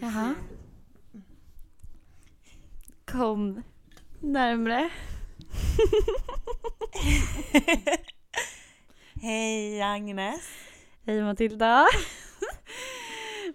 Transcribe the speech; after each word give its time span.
Jaha. 0.00 0.34
Kom 3.04 3.62
närmre. 4.20 4.90
Hej 9.22 9.82
Agnes! 9.82 10.48
Hej 11.04 11.22
Matilda. 11.22 11.86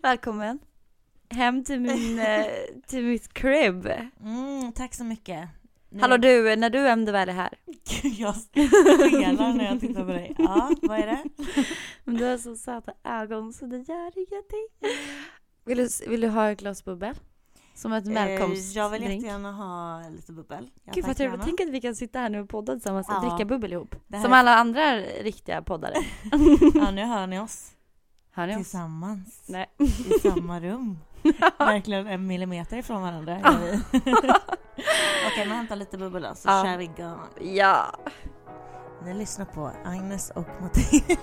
Välkommen 0.01 0.59
hem 1.31 1.63
till, 1.63 1.79
min, 1.79 2.19
eh, 2.27 2.45
till 2.87 3.05
mitt 3.05 3.33
crib. 3.33 3.91
Mm, 4.23 4.71
tack 4.71 4.93
så 4.93 5.03
mycket. 5.03 5.49
Nu- 5.91 6.01
Hallå 6.01 6.17
du, 6.17 6.55
när 6.55 6.69
du 6.69 6.89
ändå 6.89 7.11
väl 7.11 7.29
är 7.29 7.33
här. 7.33 7.53
jag 8.03 8.35
skenar 8.35 9.53
när 9.53 9.65
jag 9.65 9.79
tittar 9.79 10.01
på 10.05 10.11
dig. 10.11 10.35
Ja, 10.37 10.71
vad 10.81 10.99
är 10.99 11.07
det? 11.07 11.23
Men 12.03 12.15
du 12.17 12.25
har 12.25 12.37
så 12.37 12.55
söta 12.55 12.93
ögon 13.03 13.53
så 13.53 13.65
det 13.65 13.77
gör 13.77 14.11
ingenting. 14.17 14.67
Vill 15.65 15.77
du, 15.77 15.89
vill 16.07 16.21
du 16.21 16.27
ha 16.27 16.51
ett 16.51 16.59
glas 16.59 16.85
bubbel? 16.85 17.15
Som 17.75 17.93
ett 17.93 18.07
Eh, 18.07 18.13
välkomstdrink? 18.13 18.75
Jag 18.75 18.89
vill 18.89 19.01
jättegärna 19.01 19.51
ha 19.51 20.03
lite 20.09 20.31
bubbel. 20.31 20.69
Ja, 20.83 20.91
Gud 20.95 21.05
vad 21.05 21.17
trevligt. 21.17 21.41
Tänk 21.43 21.61
att 21.61 21.69
vi 21.69 21.81
kan 21.81 21.95
sitta 21.95 22.19
här 22.19 22.29
nu 22.29 22.39
och 22.41 22.49
podda 22.49 22.73
tillsammans 22.73 23.07
och 23.09 23.13
Ja. 23.15 23.19
dricka 23.29 23.45
bubbel 23.45 23.73
ihop. 23.73 23.95
Här 24.11 24.21
Som 24.21 24.33
alla 24.33 24.55
andra 24.55 24.97
riktiga 24.99 25.61
poddare. 25.61 25.93
Ja, 26.75 26.91
nu 26.91 27.05
hör 27.05 27.27
ni 27.27 27.39
oss 27.39 27.71
Hör 28.31 28.47
ni 28.47 28.53
oss? 28.53 28.57
tillsammans 28.57 29.43
Nej. 29.49 29.69
i 29.77 30.19
samma 30.19 30.59
rum. 30.59 30.97
Verkligen 31.57 32.07
en 32.07 32.27
millimeter 32.27 32.77
ifrån 32.77 33.01
varandra. 33.01 33.33
är 33.35 33.57
vi. 33.59 33.79
Okej, 35.27 35.45
men 35.47 35.51
hämta 35.57 35.75
lite 35.75 35.97
bubbel 35.97 36.35
så 36.35 36.49
Ja. 36.49 36.63
kör 36.65 36.77
vi 36.77 36.83
igång. 36.83 37.19
Ja. 37.41 37.85
Ni 39.05 39.13
lyssnar 39.13 39.45
på 39.45 39.71
Agnes 39.85 40.29
och 40.29 40.47
Matilda. 40.61 41.15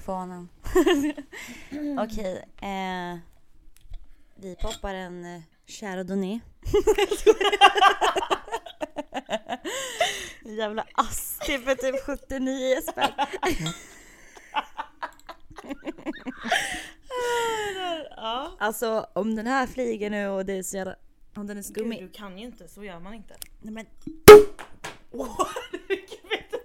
Mikrofonen. 0.00 0.48
Okej, 1.98 2.44
eh, 2.62 3.18
vi 4.36 4.56
poppar 4.56 4.94
en 4.94 5.24
eh, 5.24 5.40
Chardonnay. 5.66 6.40
Jävla 10.58 10.86
asti 10.94 11.58
för 11.58 11.74
typ 11.74 12.04
79 12.06 12.80
spänn. 12.82 13.10
Ja. 18.16 18.56
Alltså 18.58 19.06
om 19.12 19.36
den 19.36 19.46
här 19.46 19.66
flyger 19.66 20.10
nu 20.10 20.28
och 20.28 20.46
det 20.46 20.52
är 20.52 20.62
så 20.62 20.76
jävla... 20.76 20.96
Om 21.36 21.46
den 21.46 21.58
är 21.58 21.62
Gud, 21.62 21.64
skummig. 21.64 22.02
du 22.02 22.08
kan 22.08 22.38
ju 22.38 22.46
inte, 22.46 22.68
så 22.68 22.84
gör 22.84 23.00
man 23.00 23.14
inte. 23.14 23.36
Nej, 23.60 23.74
men, 23.74 23.86
Åh, 25.10 25.48
vet, 25.88 26.50
du, 26.50 26.58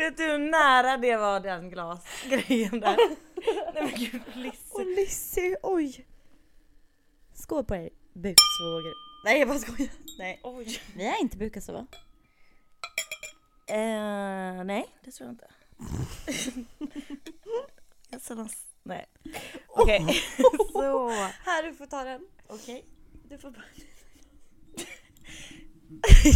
vet 0.00 0.07
du 0.18 0.24
hur 0.24 0.38
nära 0.38 0.96
det 0.96 1.16
var 1.16 1.40
den 1.40 1.70
glasgrejen 1.70 2.80
där? 2.80 2.96
Nej 3.74 3.82
men 3.82 3.94
gud 3.96 4.22
Lisse. 4.34 4.74
Åh 4.74 4.84
Lizzie, 4.84 5.56
oj! 5.62 6.06
Skål 7.34 7.64
på 7.64 7.74
er 7.74 7.90
buksvågor. 8.12 8.94
Nej 9.24 9.38
jag 9.38 9.48
bara 9.48 9.58
skojar. 9.58 9.90
Nej. 10.18 10.40
Oj. 10.42 10.80
Vi 10.94 11.06
är 11.06 11.20
inte 11.20 11.36
bukar 11.36 11.60
så 11.60 11.72
va? 11.72 11.86
Eh, 13.68 14.64
nej, 14.64 14.86
det 15.04 15.10
tror 15.10 15.26
jag 15.26 15.32
inte. 15.32 15.48
jag 18.26 18.36
någon... 18.36 18.48
Nej. 18.82 19.06
Okej, 19.66 20.06
så. 20.72 21.10
Här 21.44 21.62
du 21.62 21.74
får 21.74 21.86
ta 21.86 22.04
den. 22.04 22.26
Okej. 22.46 22.84
Du 23.28 23.38
får 23.38 23.50
bara... 23.50 23.64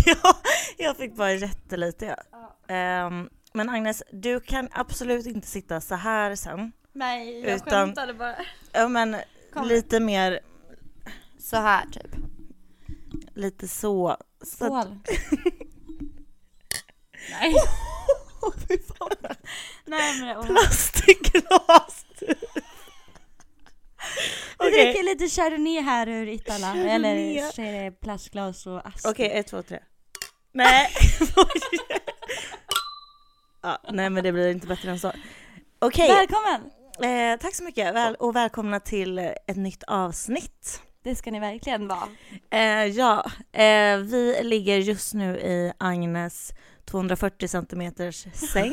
ja, 0.07 0.37
jag 0.79 0.97
fick 0.97 1.15
bara 1.15 1.33
jättelite 1.33 2.17
ja. 2.31 2.57
Ehm, 2.69 3.29
men 3.55 3.69
Agnes, 3.69 4.03
du 4.13 4.41
kan 4.41 4.69
absolut 4.73 5.27
inte 5.27 5.47
sitta 5.49 5.81
så 5.81 5.95
här 5.95 6.35
sen. 6.37 6.73
Nej 6.93 7.41
jag 7.41 7.57
Utan- 7.57 7.71
skämtade 7.87 8.15
bara. 8.15 8.37
Ja 8.73 8.89
men 8.89 9.17
Kom. 9.53 9.67
lite 9.69 10.01
mer, 10.01 10.41
Så 11.39 11.57
här 11.57 11.87
typ. 11.87 12.11
lite 13.35 13.69
så. 13.69 14.17
så 14.45 14.77
att-. 14.77 14.89
Nej. 17.31 17.55
Fy 18.69 18.79
fan. 18.79 19.37
Nej 19.85 20.21
men 20.21 20.29
det 20.29 20.47
Plastglas! 20.47 22.07
Vi 24.59 24.69
Okej, 24.69 24.85
dricker 24.85 25.03
lite 25.03 25.29
chardonnay 25.29 25.81
här 25.81 26.09
ur 26.09 26.29
Itala. 26.29 26.75
Eller 26.75 27.51
så 27.53 27.63
är 27.63 27.85
det 27.85 27.91
plastglas 28.01 28.67
och 28.67 28.87
ask. 28.87 29.09
okej 29.09 29.31
ett, 29.33 29.47
två, 29.47 29.63
tre. 29.63 29.79
Nej! 30.53 30.89
ja, 33.63 33.79
nej 33.89 34.11
men 34.11 34.25
det 34.25 34.33
blir 34.33 34.49
inte 34.51 34.67
bättre 34.67 34.91
än 34.91 34.99
så. 34.99 35.13
Okej, 35.79 36.09
Välkommen! 36.09 36.71
eh, 37.03 37.39
tack 37.41 37.55
så 37.55 37.65
mycket 37.65 37.95
Väl, 37.95 38.15
och 38.15 38.37
välkomna 38.37 38.81
till 38.81 39.19
ett 39.19 39.57
nytt 39.57 39.83
avsnitt. 39.83 40.83
Det 41.03 41.15
ska 41.15 41.31
ni 41.31 41.41
verkligen 41.41 41.89
vara. 41.89 42.09
Eh, 42.51 42.87
ja, 42.87 43.25
eh, 43.53 43.97
vi 43.99 44.41
ligger 44.43 44.79
just 44.79 45.15
nu 45.15 45.37
i 45.39 45.73
Agnes 45.79 46.53
240 46.85 47.49
centimeters 47.49 48.27
säng. 48.53 48.73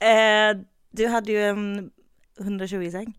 eh, 0.00 0.56
du 0.90 1.06
hade 1.06 1.32
ju 1.32 1.44
en 1.44 1.90
120 2.40 2.90
säng. 2.90 3.18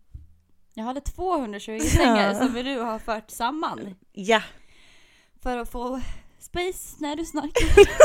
Jag 0.74 0.84
hade 0.84 1.00
220 1.00 1.78
sängar 1.80 2.34
som 2.34 2.52
du 2.52 2.78
har 2.78 2.98
fört 2.98 3.30
samman. 3.30 3.94
Ja, 4.12 4.42
För 5.42 5.58
att 5.58 5.70
få 5.70 6.00
space 6.54 6.96
när 6.98 7.16
du 7.16 7.24
snarkar. 7.24 7.68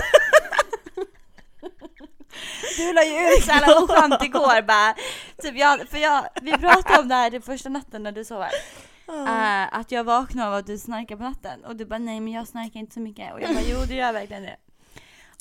Du 2.78 2.94
la 2.94 3.04
ju 3.04 3.36
ut 3.36 3.44
så 3.44 3.52
jävla 3.52 3.80
oskönt 3.84 4.24
igår 4.24 4.62
bara. 4.62 4.96
Typ 5.42 5.58
jag, 5.58 5.90
för 5.90 5.98
jag, 5.98 6.26
vi 6.42 6.52
pratade 6.52 7.00
om 7.00 7.08
det 7.08 7.16
här 7.16 7.32
den 7.32 7.42
första 7.42 7.70
natten 7.70 8.04
när 8.04 8.12
du 8.12 8.26
sov 8.26 8.42
här. 8.42 8.52
Eh, 9.08 9.80
att 9.80 9.92
jag 9.92 10.04
vaknade 10.04 10.48
av 10.48 10.54
att 10.54 10.68
du 10.68 10.78
snarkar 10.78 11.16
på 11.16 11.24
natten. 11.24 11.66
Och 11.66 11.76
du 11.76 11.86
bara 11.86 12.00
nej 12.00 12.20
men 12.20 12.34
jag 12.34 12.48
snarkar 12.48 12.80
inte 12.80 12.94
så 12.94 13.00
mycket. 13.00 13.34
Och 13.34 13.42
jag 13.42 13.56
bara 13.56 13.64
jo 13.68 13.78
du 13.88 13.96
gör 13.96 14.14
verkligen 14.14 14.44
det. 14.44 14.56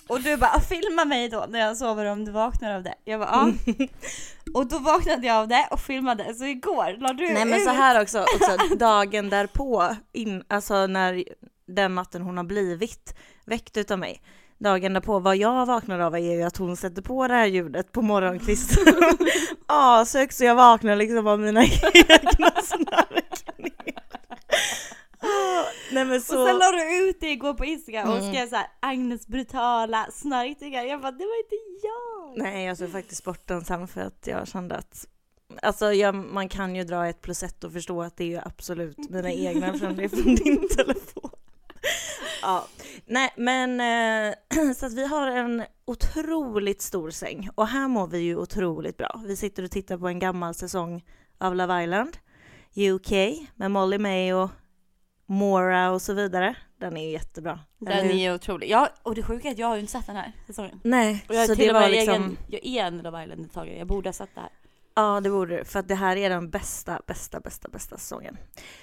Och 0.08 0.20
du 0.20 0.37
bara 0.37 0.60
filma 0.60 1.05
mig 1.05 1.28
då 1.28 1.46
när 1.49 1.58
jag 1.58 1.76
sover 1.76 2.05
om 2.05 2.25
du 2.25 2.32
vaknar 2.32 2.75
av 2.75 2.82
det. 2.82 2.94
Jag 3.05 3.20
bara 3.20 3.52
ja. 3.66 3.87
Och 4.55 4.66
då 4.66 4.78
vaknade 4.78 5.26
jag 5.26 5.37
av 5.37 5.49
det 5.49 5.69
och 5.70 5.81
filmade. 5.81 6.34
Så 6.34 6.44
igår 6.44 7.00
la 7.00 7.12
du 7.12 7.32
nej 7.32 7.44
men 7.44 7.58
ut. 7.58 7.64
så 7.64 7.70
här 7.70 8.02
också, 8.02 8.20
också 8.20 8.76
dagen 8.76 9.31
därpå, 9.31 9.96
in, 10.12 10.44
alltså 10.49 10.87
när 10.87 11.25
den 11.69 11.94
natten 11.94 12.23
hon 12.23 12.37
har 12.37 12.44
blivit 12.44 13.15
väckt 13.44 13.76
utav 13.76 13.99
mig. 13.99 14.23
Dagen 14.59 14.93
därpå, 14.94 15.19
vad 15.19 15.37
jag 15.37 15.67
vaknar 15.67 15.99
av 15.99 16.15
är 16.15 16.19
ju 16.19 16.43
att 16.43 16.56
hon 16.56 16.76
sätter 16.76 17.03
på 17.03 17.29
det 17.29 17.35
här 17.35 17.47
ljudet 17.47 17.93
på 17.93 18.03
morgonkvisten. 18.03 18.94
Ashögt 19.67 20.35
så 20.35 20.44
jag 20.44 20.55
vaknar 20.55 20.97
liksom 20.97 21.26
av 21.26 21.41
mina 21.41 21.62
egna 21.94 22.50
snarkningar. 22.62 24.03
Nej 25.93 26.05
men 26.05 26.20
så... 26.20 26.41
Och 26.43 26.49
sen 26.49 26.59
la 26.59 26.70
du 26.70 27.09
ut 27.09 27.20
det 27.20 27.31
igår 27.31 27.55
på 27.55 27.65
Instagram 27.65 28.09
och 28.09 28.19
Mm. 28.19 28.32
skrev 28.35 28.49
såhär 28.49 28.67
Agnes 28.81 29.26
brutala 29.26 30.06
snarkningar. 30.12 30.82
Jag 30.85 31.00
bara 31.00 31.12
det 31.12 31.25
var 31.25 31.38
inte 31.38 31.56
jag. 31.82 32.44
Nej, 32.44 32.67
jag 32.67 32.79
tog 32.79 32.93
faktiskt 32.93 33.25
bort 33.25 33.47
den 33.47 33.65
sen 33.65 33.88
för 33.88 34.00
att 34.00 34.26
jag 34.26 34.49
kände 34.49 34.75
att 34.76 35.06
Alltså 35.62 35.93
jag, 35.93 36.15
man 36.15 36.49
kan 36.49 36.76
ju 36.76 36.85
dra 36.85 37.06
ett 37.09 37.20
plus 37.23 37.43
ett 37.43 37.65
och 37.65 37.73
förstå 37.73 38.03
att 38.03 38.17
det 38.17 38.25
är 38.25 38.29
ju 38.29 38.41
absolut 38.44 39.11
mina 39.11 39.32
egna 39.32 39.79
från 39.79 39.97
det 39.97 40.09
från 40.09 40.35
din 40.35 40.69
telefon. 40.69 41.18
Ja, 42.43 42.67
nej 43.06 43.32
men 43.37 43.81
eh, 43.81 44.35
så 44.76 44.87
att 44.87 44.93
vi 44.93 45.06
har 45.06 45.26
en 45.26 45.64
otroligt 45.85 46.82
stor 46.82 47.11
säng 47.11 47.49
och 47.55 47.67
här 47.67 47.88
mår 47.88 48.06
vi 48.06 48.19
ju 48.19 48.37
otroligt 48.37 48.96
bra. 48.96 49.20
Vi 49.26 49.37
sitter 49.37 49.62
och 49.62 49.70
tittar 49.70 49.99
på 49.99 50.08
en 50.08 50.19
gammal 50.19 50.55
säsong 50.55 51.05
av 51.38 51.56
Love 51.56 51.82
Island, 51.82 52.19
UK 52.76 53.11
med 53.55 53.70
Molly 53.70 53.99
May 53.99 54.32
och 54.32 54.50
Mora 55.26 55.90
och 55.90 56.02
så 56.02 56.12
vidare. 56.12 56.55
Den 56.81 56.96
är 56.96 57.05
ju 57.05 57.11
jättebra. 57.11 57.61
Den 57.79 58.11
är 58.11 58.35
otrolig. 58.35 58.70
Ja, 58.70 58.88
och 59.02 59.14
det 59.14 59.23
sjuka 59.23 59.49
är 59.49 59.52
att 59.52 59.58
jag 59.58 59.67
har 59.67 59.75
ju 59.75 59.81
inte 59.81 59.93
sett 59.93 60.06
den 60.06 60.17
här 60.17 60.32
säsongen. 60.46 60.81
Nej, 60.84 61.25
Och 61.29 61.34
jag 61.34 61.43
är 61.43 61.46
så 61.46 61.55
till 61.55 61.67
det 61.67 61.73
var 61.73 61.88
egen, 61.88 62.23
liksom... 62.23 62.37
jag 62.49 62.67
är 62.67 62.84
en 62.84 62.99
Love 62.99 63.23
Island-deltagare. 63.25 63.79
Jag 63.79 63.87
borde 63.87 64.08
ha 64.08 64.12
sett 64.12 64.34
det 64.34 64.41
här. 64.41 64.50
Ja, 64.94 65.20
det 65.20 65.31
borde 65.31 65.56
du, 65.56 65.64
för 65.64 65.79
att 65.79 65.88
det 65.88 65.94
här 65.94 66.17
är 66.17 66.31
den 66.31 66.50
bästa, 66.50 67.00
bästa, 67.06 67.41
bästa, 67.41 67.69
bästa 67.69 67.99
säsongen. 67.99 68.37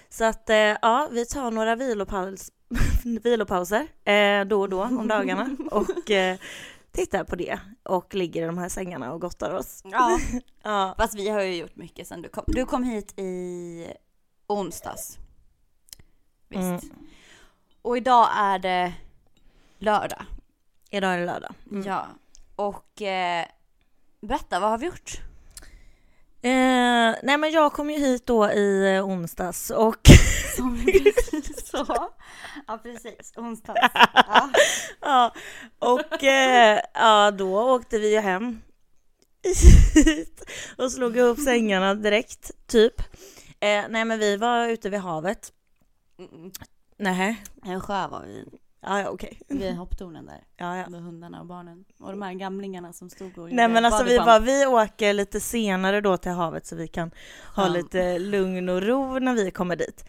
Så 0.10 0.24
att 0.24 0.50
eh, 0.50 0.56
ja, 0.58 1.10
vi 1.12 1.26
tar 1.26 1.52
några 1.52 1.76
vilopaus, 1.76 2.52
vilopauser 3.24 3.88
eh, 4.04 4.46
då 4.46 4.62
och 4.62 4.70
då 4.70 4.84
om 4.84 5.08
dagarna 5.08 5.56
och 5.72 6.12
eh, 6.12 6.38
tittar 6.92 7.24
på 7.24 7.36
det 7.36 7.60
och 7.84 8.16
ligger 8.16 8.44
i 8.44 8.46
de 8.46 8.58
här 8.58 8.70
sängarna 8.70 9.14
och 9.14 9.22
gottar 9.22 9.52
oss. 9.52 9.82
Ja. 9.86 10.20
Ja, 10.64 10.96
Fast 10.98 11.16
vi 11.16 11.30
har 11.30 11.42
ju 11.42 11.56
gjort 11.56 11.76
mycket 11.76 12.08
sen 12.08 12.22
du 12.22 12.30
kom. 12.30 12.44
Du 12.48 12.66
kom 12.66 12.84
hit 12.84 13.20
i 13.20 13.88
onsdags. 14.48 15.18
Visst. 16.48 16.62
Mm. 16.62 17.08
Och 17.82 17.98
idag 17.98 18.30
är 18.36 18.60
det 18.60 18.94
lördag. 19.80 20.26
idag 20.90 21.14
är 21.14 21.18
det 21.20 21.26
lördag. 21.26 21.54
Ja. 21.86 22.08
Och 22.56 23.02
eh, 23.02 23.46
berätta, 24.22 24.60
vad 24.60 24.70
har 24.70 24.78
vi 24.78 24.86
gjort? 24.86 25.22
Nej 27.26 27.38
men 27.38 27.52
jag 27.52 27.74
kom 27.74 27.90
ju 27.90 27.98
hit 27.98 28.26
då 28.28 28.52
i 28.52 28.96
eh, 28.96 29.08
onsdags 29.08 29.70
och 29.70 30.10
Som 30.56 30.86
precis 30.86 31.68
så. 31.70 32.10
Ja 32.68 32.78
precis, 32.84 33.34
onsdags. 33.36 33.80
Ja. 34.14 34.50
ja, 35.02 35.34
och 35.80 36.24
eh, 36.24 36.80
ja, 36.94 37.32
då 37.32 37.74
åkte 37.76 38.00
vi 38.00 38.14
ju 38.14 38.20
hem 38.20 38.62
hit 39.96 40.44
och 40.78 40.92
slog 40.92 41.18
ihop 41.18 41.40
sängarna 41.40 41.96
direkt, 41.96 42.52
typ. 42.68 43.02
Eh, 43.60 43.84
nej 43.90 44.06
men 44.06 44.20
vi 44.20 44.38
var 44.38 44.68
ute 44.68 44.90
vid 44.90 45.00
havet. 45.00 45.52
Mm. 46.20 46.52
Nej, 46.98 47.44
En 47.66 47.82
sjö 47.82 48.08
var 48.08 48.24
vi 48.24 48.46
ja, 48.86 49.00
ja 49.02 49.10
okej. 49.10 49.42
vid 49.48 49.76
hopptornen 49.76 50.26
där. 50.26 50.44
Ja, 50.58 50.78
ja. 50.78 50.90
Med 50.90 51.02
hundarna 51.02 51.40
och 51.40 51.46
barnen. 51.46 51.86
Och 52.00 52.12
de 52.12 52.22
här 52.22 52.34
gamlingarna 52.34 52.94
som 52.94 53.10
stod 53.10 53.38
och 53.38 53.52
Nej 53.52 53.68
men 53.68 53.86
alltså 53.86 54.04
vi 54.04 54.18
bara, 54.20 54.40
vi 54.40 54.66
åker 54.66 55.14
lite 55.14 55.40
senare 55.40 56.02
då 56.02 56.18
till 56.18 56.32
havet 56.32 56.66
så 56.66 56.76
vi 56.76 56.88
kan 56.88 57.12
ha 57.56 57.64
Ja. 57.64 57.70
lite 57.74 58.20
lugn 58.20 58.70
och 58.70 58.82
ro 58.82 59.20
när 59.20 59.34
vi 59.34 59.52
kommer 59.52 59.76
dit. 59.76 60.06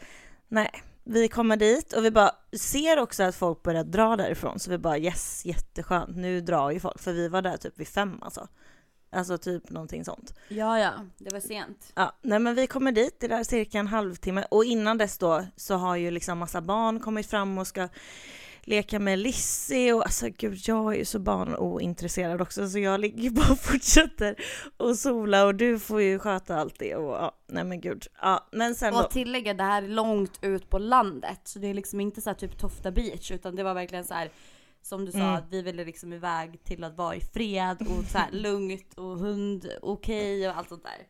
Nej, 0.48 0.70
vi 1.04 1.28
kommer 1.28 1.56
dit 1.56 1.92
och 1.92 2.04
vi 2.04 2.10
bara 2.10 2.30
ser 2.52 2.98
också 2.98 3.22
att 3.22 3.34
folk 3.36 3.62
börjar 3.62 3.84
dra 3.84 4.16
därifrån 4.16 4.58
så 4.58 4.70
vi 4.70 4.78
bara 4.78 4.98
yes, 4.98 5.44
jätteskönt, 5.46 6.16
nu 6.16 6.40
drar 6.40 6.70
ju 6.70 6.80
folk 6.80 7.00
för 7.00 7.12
vi 7.12 7.28
var 7.28 7.42
där 7.42 7.56
typ 7.56 7.78
vid 7.80 7.88
fem 7.88 8.18
alltså. 8.22 8.48
Alltså 9.12 9.38
typ 9.38 9.70
någonting 9.70 10.04
sånt. 10.04 10.34
Ja 10.48 10.78
ja, 10.78 10.92
det 11.18 11.32
var 11.32 11.40
sent. 11.40 11.92
Ja, 11.94 12.12
nej 12.22 12.38
men 12.38 12.54
vi 12.54 12.66
kommer 12.66 12.92
dit, 12.92 13.20
det 13.20 13.28
där 13.28 13.44
cirka 13.44 13.78
en 13.78 13.86
halvtimme 13.86 14.44
och 14.50 14.64
innan 14.64 14.98
dess 14.98 15.18
då 15.18 15.44
så 15.56 15.74
har 15.74 15.96
ju 15.96 16.10
liksom 16.10 16.38
massa 16.38 16.60
barn 16.60 17.00
kommit 17.00 17.26
fram 17.26 17.58
och 17.58 17.66
ska 17.66 17.88
leka 18.66 18.98
med 18.98 19.18
Lizzie 19.18 19.92
och 19.92 20.02
alltså 20.02 20.26
gud 20.38 20.58
jag 20.66 20.94
är 20.94 20.98
ju 20.98 21.04
så 21.04 21.18
barnointresserad 21.18 22.40
också 22.40 22.68
så 22.68 22.78
jag 22.78 23.00
ligger 23.00 23.30
bara 23.30 23.52
och 23.52 23.58
fortsätter 23.70 24.36
och 24.76 24.96
sola 24.96 25.44
och 25.46 25.54
du 25.54 25.78
får 25.78 26.02
ju 26.02 26.18
sköta 26.18 26.56
allt 26.56 26.78
det 26.78 26.94
och 26.96 27.14
ja, 27.14 27.32
nej 27.46 27.64
men 27.64 27.80
gud. 27.80 28.06
Ja, 28.22 28.48
men 28.52 28.74
sen 28.74 28.92
då. 28.92 29.00
Och 29.00 29.10
tillägga, 29.10 29.54
det 29.54 29.62
här 29.64 29.82
är 29.82 29.88
långt 29.88 30.38
ut 30.42 30.70
på 30.70 30.78
landet. 30.78 31.40
Så 31.44 31.58
det 31.58 31.66
är 31.66 31.74
liksom 31.74 32.00
inte 32.00 32.20
så 32.20 32.34
typ 32.34 32.58
Tofta 32.58 32.90
beach 32.90 33.30
utan 33.30 33.56
det 33.56 33.62
var 33.62 33.74
verkligen 33.74 34.04
så 34.04 34.14
här 34.14 34.30
som 34.82 35.04
du 35.04 35.12
sa, 35.12 35.18
Mm. 35.18 35.34
att 35.34 35.46
vi 35.50 35.62
ville 35.62 35.84
liksom 35.84 36.12
iväg 36.12 36.64
till 36.64 36.84
att 36.84 36.96
vara 36.96 37.14
i 37.16 37.20
fred 37.20 37.76
och 37.80 38.04
så 38.04 38.18
här 38.18 38.30
lugnt 38.32 38.94
och 38.94 39.18
hund 39.18 39.66
okej 39.82 40.48
och 40.48 40.56
allt 40.56 40.68
sånt 40.68 40.84
där. 40.84 41.06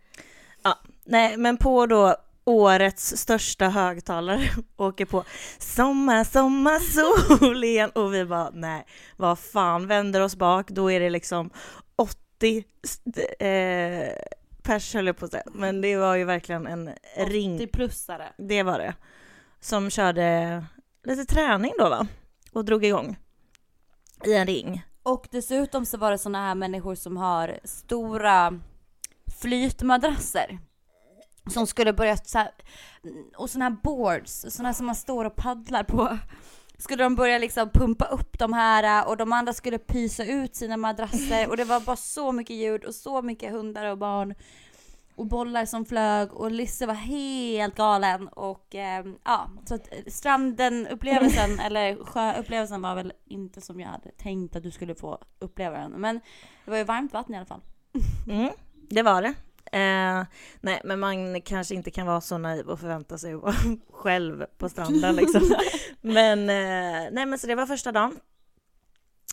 Nej 1.05 1.37
men 1.37 1.57
på 1.57 1.87
då 1.87 2.17
årets 2.47 3.17
största 3.17 3.69
högtalare 3.69 4.51
åker 4.77 5.05
på 5.05 5.25
Sommar, 5.59 6.25
sommar, 6.25 6.79
sol 6.79 7.65
igen 7.65 7.91
och 7.91 8.15
vi 8.15 8.25
bara 8.25 8.51
nej, 8.51 8.87
vad 9.17 9.39
fan, 9.39 9.87
vänder 9.87 10.21
oss 10.21 10.37
bak, 10.37 10.71
då 10.71 10.91
är 10.91 11.01
det 11.01 11.11
liksom 11.11 11.51
80 11.97 12.65
eh, 13.39 14.09
pers 14.63 14.95
höll 14.95 15.07
jag 15.07 15.17
på 15.17 15.25
att 15.25 15.31
säga, 15.31 15.43
men 15.47 15.81
det 15.81 15.97
var 15.97 16.17
ju 16.17 16.25
verkligen 16.25 16.67
en 16.67 16.91
ring, 17.17 17.59
80-plussare. 17.59 18.27
det 18.39 18.63
var 18.63 18.79
det, 18.79 18.95
som 19.61 19.91
körde 19.91 20.65
lite 21.05 21.25
träning 21.25 21.73
då 21.79 21.89
va, 21.89 22.07
och 22.53 22.65
drog 22.65 22.85
igång 22.85 23.17
i 24.25 24.35
en 24.35 24.47
ring. 24.47 24.83
Och 25.03 25.27
dessutom 25.31 25.87
så 25.87 25.99
var 25.99 26.11
det 26.11 26.19
såna 26.19 26.39
här 26.39 26.55
människor 26.55 26.95
som 26.95 27.17
har 27.17 27.59
stora 27.65 28.61
flytmadrasser. 29.41 30.59
Som 31.47 31.67
skulle 31.67 31.93
börja 31.93 32.17
så 32.17 32.39
här, 32.39 32.51
och 33.37 33.51
såna 33.51 33.65
här 33.65 33.77
boards, 33.83 34.47
såna 34.49 34.75
som 34.75 34.87
man 34.87 34.95
står 34.95 35.25
och 35.25 35.37
paddlar 35.37 35.83
på. 35.83 36.19
Skulle 36.79 37.05
de 37.05 37.15
börja 37.15 37.39
liksom 37.39 37.71
pumpa 37.71 38.05
upp 38.05 38.39
de 38.39 38.53
här 38.53 39.09
och 39.09 39.17
de 39.17 39.33
andra 39.33 39.53
skulle 39.53 39.79
pysa 39.79 40.25
ut 40.25 40.57
sina 40.57 40.77
madrasser 40.77 41.49
och 41.49 41.57
det 41.57 41.65
var 41.65 41.81
bara 41.81 41.97
så 41.97 42.33
mycket 42.33 42.57
ljud 42.57 42.85
och 42.85 42.95
så 42.95 43.23
mycket 43.23 43.53
hundar 43.53 43.91
och 43.91 43.99
barn. 43.99 44.35
Och 45.15 45.27
bollar 45.27 45.65
som 45.65 45.85
flög 45.85 46.33
och 46.33 46.51
Lisse 46.51 46.87
var 46.87 46.95
helt 46.95 47.75
galen 47.75 48.29
och 48.29 48.75
eh, 48.75 49.07
ja, 49.25 49.51
så 49.65 49.75
att 49.75 49.93
eh, 49.93 49.99
stranden 50.07 50.87
upplevelsen 50.87 51.61
eller 51.65 52.05
sjöupplevelsen 52.05 52.83
var 52.83 52.95
väl 52.95 53.13
inte 53.25 53.61
som 53.61 53.81
jag 53.81 53.89
hade 53.89 54.11
tänkt 54.11 54.57
att 54.57 54.63
du 54.63 54.71
skulle 54.71 54.95
få 54.95 55.19
uppleva 55.39 55.79
den. 55.79 55.93
Men 55.93 56.21
det 56.65 56.71
var 56.71 56.79
ju 56.79 56.85
varmt 56.85 57.13
vatten 57.13 57.35
i 57.35 57.39
alla 57.39 57.47
fall. 57.47 57.61
Mm, 58.29 58.51
det 58.73 59.03
var 59.03 59.23
det. 59.23 59.35
Eh, 59.73 60.25
nej, 60.61 60.81
men 60.85 61.01
man 61.01 61.43
kanske 61.43 61.75
inte 61.75 61.91
kan 61.91 62.07
vara 62.07 62.21
så 62.21 62.39
naiv 62.39 62.69
och 62.69 62.81
förvänta 62.81 63.19
sig 63.19 63.35
att 63.35 63.43
vara 63.43 63.55
själv 63.93 64.47
på 64.59 64.69
stranden 64.69 65.17
liksom. 65.17 65.43
men, 66.01 66.41
eh, 66.41 67.11
nej 67.13 67.27
men 67.27 67.39
så 67.39 67.47
det 67.47 67.55
var 67.55 67.67
första 67.67 67.93
dagen. 67.93 68.21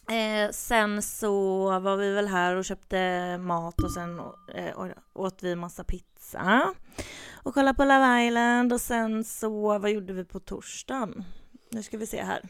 Eh, 0.09 0.51
sen 0.51 1.01
så 1.01 1.63
var 1.79 1.97
vi 1.97 2.11
väl 2.11 2.27
här 2.27 2.55
och 2.55 2.65
köpte 2.65 3.37
mat 3.37 3.83
och 3.83 3.91
sen 3.91 4.21
eh, 4.55 4.87
åt 5.13 5.43
vi 5.43 5.55
massa 5.55 5.83
pizza. 5.83 6.73
Och 7.33 7.53
kollade 7.53 7.75
på 7.75 7.83
Love 7.83 8.27
Island 8.27 8.73
och 8.73 8.81
sen 8.81 9.23
så, 9.23 9.79
vad 9.79 9.91
gjorde 9.91 10.13
vi 10.13 10.25
på 10.25 10.39
torsdagen? 10.39 11.23
Nu 11.69 11.83
ska 11.83 11.97
vi 11.97 12.07
se 12.07 12.23
här. 12.23 12.41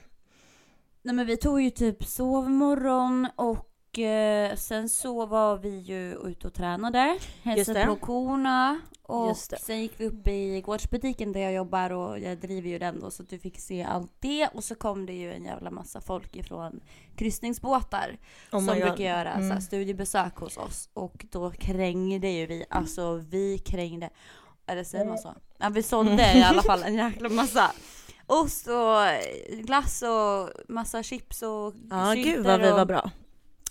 Nej 1.02 1.16
men 1.16 1.26
vi 1.26 1.38
tog 1.38 1.62
ju 1.62 1.70
typ 1.70 2.04
sovmorgon 2.04 3.28
och 3.36 3.73
eh, 4.00 4.56
sen 4.56 4.90
så 4.90 5.26
var 5.26 5.58
vi 5.58 5.78
ju 5.80 6.14
ute 6.14 6.48
och 6.48 6.54
tränade. 6.54 7.18
Hälsade 7.44 7.86
på 7.86 7.96
korna. 7.96 8.80
Och 9.06 9.38
sen 9.38 9.82
gick 9.82 9.94
vi 9.98 10.06
upp 10.08 10.28
i 10.28 10.62
gårdsbutiken 10.62 11.32
där 11.32 11.40
jag 11.40 11.54
jobbar 11.54 11.90
och 11.90 12.20
jag 12.20 12.38
driver 12.38 12.70
ju 12.70 12.80
den 12.80 13.00
då 13.00 13.12
så 13.12 13.24
att 13.24 13.30
du 13.30 13.40
fick 13.40 13.60
se 13.60 13.84
allt 13.84 14.12
det. 14.20 14.48
Och 14.54 14.64
så 14.64 14.76
kom 14.76 15.06
det 15.06 15.14
ju 15.14 15.34
en 15.34 15.46
jävla 15.46 15.72
massa 15.72 16.02
folk 16.02 16.36
ifrån 16.36 16.80
kryssningsbåtar. 17.16 18.18
Oh 18.52 18.60
som 18.60 18.66
God. 18.66 18.76
brukar 18.76 19.04
göra 19.04 19.34
så 19.34 19.40
Mm. 19.40 19.52
här, 19.52 19.60
studiebesök 19.60 20.36
hos 20.36 20.58
oss. 20.58 20.90
Och 20.94 21.26
då 21.32 21.52
krängde 21.52 22.28
ju 22.30 22.46
vi, 22.46 22.66
alltså 22.70 23.14
vi 23.30 23.58
krängde. 23.58 24.10
Eller 24.68 24.84
säger 24.84 25.06
man 25.06 25.18
så? 25.18 25.34
Ja 25.58 25.70
vi 25.70 25.84
sålde 25.84 26.38
i 26.38 26.44
alla 26.44 26.62
fall 26.62 26.84
en 26.84 26.96
jäkla 26.96 27.30
massa. 27.30 27.72
Ost 28.28 28.68
och 28.68 29.64
glass 29.66 30.02
och 30.04 30.50
massa 30.74 31.04
chips 31.04 31.42
och 31.42 31.74
Ja, 31.90 32.14
sylter 32.14 32.32
gud 32.36 32.46
vad 32.46 32.62
vi 32.62 32.72
och- 32.72 32.76
var 32.76 32.86
bra. 32.86 33.12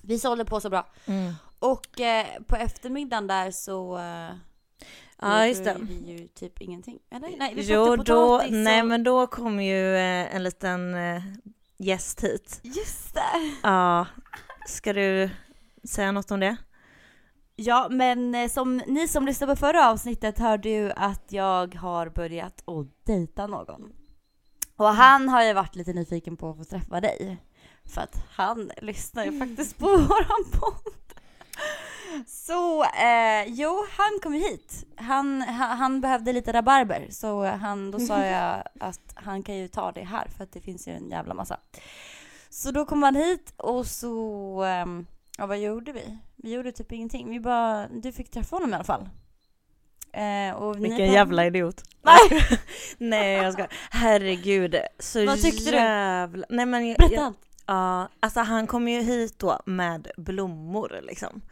Vi 0.02 0.18
sålde 0.18 0.44
på 0.44 0.60
så 0.60 0.70
bra. 0.70 0.86
Mm. 1.06 1.32
Och 1.58 2.00
eh, 2.00 2.26
på 2.46 2.56
eftermiddagen 2.56 3.26
där 3.26 3.50
så 3.50 3.98
eh, 3.98 4.30
Ja, 5.20 5.46
just 5.46 5.64
det. 5.64 5.76
vi 5.80 6.12
ju 6.12 6.28
typ 6.28 6.60
ingenting. 6.62 6.98
Eller? 7.10 7.28
Nej, 7.38 7.54
vi 7.54 7.62
Jo, 7.62 7.84
plockade 7.84 8.02
då, 8.12 8.38
potatis 8.38 8.50
nej 8.52 8.82
och... 8.82 8.88
men 8.88 9.04
då 9.04 9.26
kom 9.26 9.62
ju 9.62 9.96
eh, 9.96 10.34
en 10.36 10.42
liten 10.42 10.94
eh, 10.94 11.22
gäst 11.78 12.24
hit. 12.24 12.60
Just 12.62 13.14
det! 13.14 13.54
Ja, 13.62 14.06
ska 14.66 14.92
du 14.92 15.30
säga 15.84 16.12
något 16.12 16.30
om 16.30 16.40
det? 16.40 16.56
Ja, 17.56 17.88
men 17.90 18.34
eh, 18.34 18.48
som 18.48 18.76
ni 18.76 19.08
som 19.08 19.26
lyssnade 19.26 19.52
på 19.52 19.60
förra 19.60 19.90
avsnittet 19.90 20.38
hörde 20.38 20.68
ju 20.68 20.92
att 20.96 21.24
jag 21.32 21.74
har 21.74 22.08
börjat 22.08 22.68
att 22.68 23.06
dejta 23.06 23.46
någon. 23.46 23.92
Och 24.76 24.88
han 24.88 25.28
har 25.28 25.44
ju 25.44 25.52
varit 25.52 25.76
lite 25.76 25.92
nyfiken 25.92 26.36
på 26.36 26.50
att 26.50 26.56
få 26.56 26.64
träffa 26.64 27.00
dig. 27.00 27.38
För 27.94 28.00
att 28.00 28.16
han 28.30 28.70
lyssnar 28.82 29.24
ju 29.24 29.38
faktiskt 29.38 29.78
på 29.78 29.86
våran 29.96 30.44
podd. 30.60 30.92
Så 32.26 32.84
eh, 32.84 33.44
jo, 33.46 33.86
han 33.90 34.18
kom 34.22 34.34
ju 34.34 34.40
hit. 34.40 34.84
Han, 34.96 35.42
han, 35.42 35.78
han 35.78 36.00
behövde 36.00 36.32
lite 36.32 36.52
rabarber 36.52 37.06
så 37.10 37.44
han, 37.46 37.90
då 37.90 37.98
sa 37.98 38.24
jag 38.26 38.62
att 38.80 39.00
han 39.14 39.42
kan 39.42 39.56
ju 39.56 39.68
ta 39.68 39.92
det 39.92 40.04
här 40.04 40.28
för 40.36 40.44
att 40.44 40.52
det 40.52 40.60
finns 40.60 40.88
ju 40.88 40.92
en 40.92 41.10
jävla 41.10 41.34
massa. 41.34 41.56
Så 42.50 42.70
då 42.70 42.84
kom 42.84 43.02
han 43.02 43.16
hit 43.16 43.52
och 43.56 43.86
så, 43.86 44.62
ehm, 44.62 45.06
ja 45.38 45.46
vad 45.46 45.58
gjorde 45.58 45.92
vi? 45.92 46.18
Vi 46.36 46.52
gjorde 46.52 46.72
typ 46.72 46.92
ingenting. 46.92 47.30
Vi 47.30 47.40
bara, 47.40 47.88
du 47.88 48.12
fick 48.12 48.30
träffa 48.30 48.56
honom 48.56 48.70
i 48.70 48.74
alla 48.74 48.84
fall. 48.84 49.08
Eh, 50.12 50.54
och 50.56 50.76
Vilken 50.76 50.98
kan- 50.98 51.12
jävla 51.12 51.46
idiot. 51.46 51.82
Nej! 52.02 52.58
Nej 52.98 53.32
jag 53.36 53.52
ska. 53.52 53.66
Herregud. 53.90 54.76
Så 54.98 55.26
Vad 55.26 55.42
tyckte 55.42 55.70
du? 55.70 55.76
jävla... 55.76 56.46
Nej 56.48 56.66
men 56.66 56.88
jag, 56.88 56.96
Berätta 56.98 57.24
allt. 57.24 57.38
Ja, 57.72 58.08
alltså 58.20 58.40
han 58.40 58.66
kom 58.66 58.88
ju 58.88 59.00
hit 59.00 59.38
då 59.38 59.60
med 59.66 60.10
blommor 60.16 61.00
liksom. 61.02 61.42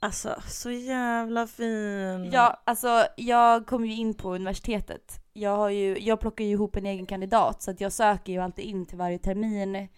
Alltså 0.00 0.34
så 0.46 0.70
jävla 0.70 1.46
fin. 1.46 2.30
Ja, 2.32 2.62
alltså 2.64 3.06
jag 3.16 3.66
kom 3.66 3.86
ju 3.86 3.96
in 3.96 4.14
på 4.14 4.34
universitetet. 4.34 5.20
Jag, 5.32 5.56
har 5.56 5.68
ju, 5.70 5.98
jag 5.98 6.20
plockar 6.20 6.44
ju 6.44 6.50
ihop 6.50 6.76
en 6.76 6.86
egen 6.86 7.06
kandidat 7.06 7.62
så 7.62 7.70
att 7.70 7.80
jag 7.80 7.92
söker 7.92 8.32
ju 8.32 8.38
alltid 8.38 8.64
in 8.64 8.86
till 8.86 8.98
varje 8.98 9.18
termin 9.18 9.88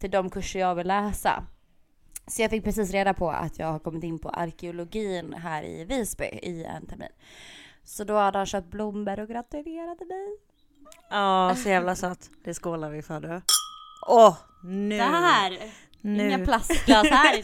till 0.00 0.10
de 0.10 0.30
kurser 0.30 0.60
jag 0.60 0.74
vill 0.74 0.86
läsa. 0.86 1.44
Så 2.26 2.42
jag 2.42 2.50
fick 2.50 2.64
precis 2.64 2.90
reda 2.90 3.14
på 3.14 3.30
att 3.30 3.58
jag 3.58 3.66
har 3.66 3.78
kommit 3.78 4.04
in 4.04 4.18
på 4.18 4.28
arkeologin 4.28 5.32
här 5.34 5.62
i 5.62 5.84
Visby 5.84 6.24
i 6.24 6.64
en 6.64 6.86
termin. 6.86 7.12
Så 7.84 8.04
då 8.04 8.14
hade 8.14 8.38
han 8.38 8.46
köpt 8.46 8.70
blommor 8.70 9.20
och 9.20 9.28
gratulerade 9.28 10.04
mig. 10.04 10.38
Ja, 11.10 11.54
så 11.56 11.68
jävla 11.68 11.96
söt. 11.96 12.30
Det 12.44 12.54
skålar 12.54 12.90
vi 12.90 13.02
för 13.02 13.20
du. 13.20 13.40
Åh, 14.06 14.36
nu. 14.62 14.98
Där! 14.98 15.58
nu. 16.04 16.26
Inga 16.26 16.44
plastglas 16.44 17.08
här. 17.10 17.40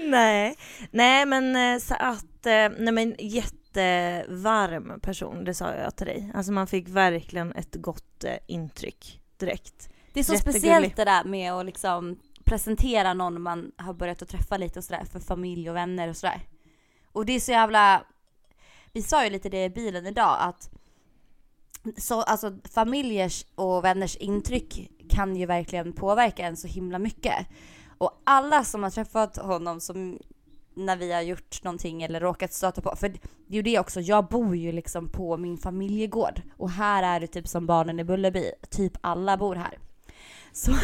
Nej, 0.10 0.56
nej 0.90 1.26
men 1.26 1.56
eh, 1.56 1.78
så 1.78 1.94
att, 1.94 2.46
eh, 2.46 2.68
nej 2.78 2.92
men 2.92 3.16
jättevarm 3.18 5.00
person, 5.00 5.44
det 5.44 5.54
sa 5.54 5.74
jag 5.74 5.96
till 5.96 6.06
dig. 6.06 6.32
Alltså 6.34 6.52
man 6.52 6.66
fick 6.66 6.88
verkligen 6.88 7.52
ett 7.52 7.74
gott 7.74 8.24
eh, 8.24 8.36
intryck 8.46 9.20
direkt. 9.36 9.88
Det 10.12 10.20
är 10.20 10.24
så 10.24 10.32
Jättegullig. 10.32 10.60
speciellt 10.60 10.96
det 10.96 11.04
där 11.04 11.24
med 11.24 11.52
att 11.52 11.66
liksom 11.66 12.18
presentera 12.44 13.14
någon 13.14 13.42
man 13.42 13.72
har 13.76 13.94
börjat 13.94 14.22
att 14.22 14.28
träffa 14.28 14.56
lite 14.56 14.78
och 14.78 14.84
sådär 14.84 15.04
för 15.12 15.20
familj 15.20 15.70
och 15.70 15.76
vänner 15.76 16.08
och 16.08 16.16
sådär. 16.16 16.40
Och 17.12 17.26
det 17.26 17.32
är 17.32 17.40
så 17.40 17.50
jävla, 17.52 18.02
vi 18.92 19.02
sa 19.02 19.24
ju 19.24 19.30
lite 19.30 19.48
det 19.48 19.64
i 19.64 19.70
bilen 19.70 20.06
idag 20.06 20.36
att 20.40 20.70
så, 21.96 22.22
alltså 22.22 22.52
familjers 22.74 23.46
och 23.54 23.84
vänners 23.84 24.16
intryck 24.16 24.90
kan 25.10 25.36
ju 25.36 25.46
verkligen 25.46 25.92
påverka 25.92 26.46
en 26.46 26.56
så 26.56 26.68
himla 26.68 26.98
mycket. 26.98 27.46
Och 27.98 28.22
alla 28.24 28.64
som 28.64 28.82
har 28.82 28.90
träffat 28.90 29.36
honom 29.36 29.80
som 29.80 30.18
när 30.74 30.96
vi 30.96 31.12
har 31.12 31.20
gjort 31.20 31.62
någonting 31.64 32.02
eller 32.02 32.20
råkat 32.20 32.52
stöta 32.52 32.80
på, 32.80 32.96
för 32.96 33.08
det 33.08 33.18
är 33.50 33.54
ju 33.54 33.62
det 33.62 33.78
också, 33.78 34.00
jag 34.00 34.28
bor 34.28 34.56
ju 34.56 34.72
liksom 34.72 35.08
på 35.08 35.36
min 35.36 35.58
familjegård 35.58 36.42
och 36.56 36.70
här 36.70 37.02
är 37.02 37.20
det 37.20 37.26
typ 37.26 37.48
som 37.48 37.66
barnen 37.66 38.00
i 38.00 38.04
Bullerby, 38.04 38.52
typ 38.70 38.92
alla 39.00 39.36
bor 39.36 39.54
här. 39.54 39.78
Så... 40.52 40.70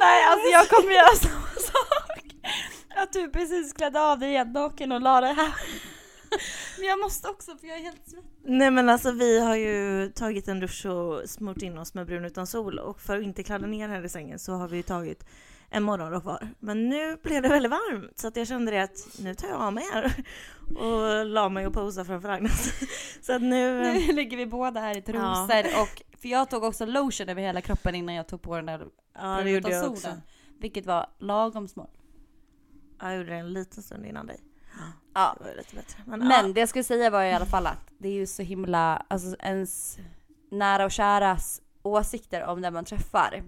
Nej 0.00 0.24
alltså 0.24 0.48
jag 0.48 0.68
kommer 0.68 0.92
göra 0.92 1.16
samma 1.16 1.46
sak. 1.46 2.11
Att 3.02 3.12
du 3.12 3.30
precis 3.30 3.72
klädde 3.72 4.00
av 4.00 4.18
dig 4.18 4.32
helt 4.32 4.52
naken 4.52 4.92
och 4.92 5.00
la 5.00 5.20
det 5.20 5.26
här. 5.26 5.54
Men 6.78 6.86
jag 6.88 7.00
måste 7.00 7.28
också 7.28 7.56
för 7.56 7.66
jag 7.66 7.78
är 7.78 7.82
helt 7.82 8.08
svettig. 8.10 8.30
Nej 8.44 8.70
men 8.70 8.88
alltså 8.88 9.12
vi 9.12 9.40
har 9.40 9.56
ju 9.56 10.08
tagit 10.14 10.48
en 10.48 10.60
dusch 10.60 10.86
och 10.86 11.30
smort 11.30 11.62
in 11.62 11.78
oss 11.78 11.94
med 11.94 12.06
brun 12.06 12.24
utan 12.24 12.46
sol 12.46 12.78
och 12.78 13.00
för 13.00 13.18
att 13.18 13.24
inte 13.24 13.42
kladda 13.42 13.66
ner 13.66 13.88
här 13.88 14.04
i 14.04 14.08
sängen 14.08 14.38
så 14.38 14.52
har 14.52 14.68
vi 14.68 14.76
ju 14.76 14.82
tagit 14.82 15.24
en 15.70 15.82
morgonrock 15.82 16.24
var. 16.24 16.48
Men 16.58 16.88
nu 16.88 17.16
blev 17.22 17.42
det 17.42 17.48
väldigt 17.48 17.70
varmt 17.70 18.18
så 18.18 18.28
att 18.28 18.36
jag 18.36 18.48
kände 18.48 18.72
det 18.72 18.82
att 18.82 19.08
nu 19.18 19.34
tar 19.34 19.48
jag 19.48 19.60
av 19.60 19.72
mig 19.72 19.84
här 19.92 20.24
och 20.76 21.26
la 21.26 21.48
mig 21.48 21.66
och 21.66 21.72
posade 21.72 22.06
framför 22.06 22.28
Agnes. 22.28 22.72
Så 23.22 23.32
att 23.32 23.42
nu... 23.42 23.82
Nu 23.82 24.12
ligger 24.12 24.36
vi 24.36 24.46
båda 24.46 24.80
här 24.80 24.98
i 24.98 25.02
trosor 25.02 25.82
och 25.82 26.02
för 26.20 26.28
jag 26.28 26.50
tog 26.50 26.64
också 26.64 26.86
lotion 26.86 27.28
över 27.28 27.42
hela 27.42 27.60
kroppen 27.60 27.94
innan 27.94 28.14
jag 28.14 28.28
tog 28.28 28.42
på 28.42 28.56
den 28.56 28.66
där 28.66 28.86
Ja 29.14 29.40
brun 29.42 29.54
utan 29.54 29.70
jag 29.70 29.90
också. 29.90 30.02
solen. 30.02 30.22
Vilket 30.60 30.86
var 30.86 31.06
lagom 31.18 31.68
smart. 31.68 32.01
Ja, 33.02 33.08
Jag 33.08 33.16
gjorde 33.18 33.30
det 33.30 33.36
en 33.36 33.52
liten 33.52 33.82
stund 33.82 34.06
innan 34.06 34.26
dig. 34.26 34.40
Ja. 35.14 35.36
Det 35.38 35.44
var 35.44 35.54
lite 35.56 35.76
bättre. 35.76 36.02
Men, 36.06 36.18
Men 36.18 36.46
ja. 36.46 36.52
det 36.52 36.60
jag 36.60 36.68
skulle 36.68 36.84
säga 36.84 37.10
var 37.10 37.22
i 37.24 37.32
alla 37.32 37.46
fall 37.46 37.66
att 37.66 37.90
det 37.98 38.08
är 38.08 38.12
ju 38.12 38.26
så 38.26 38.42
himla, 38.42 39.06
alltså 39.08 39.36
ens 39.38 39.98
nära 40.50 40.84
och 40.84 40.90
käras 40.90 41.62
åsikter 41.82 42.44
om 42.44 42.62
den 42.62 42.72
man 42.72 42.84
träffar 42.84 43.42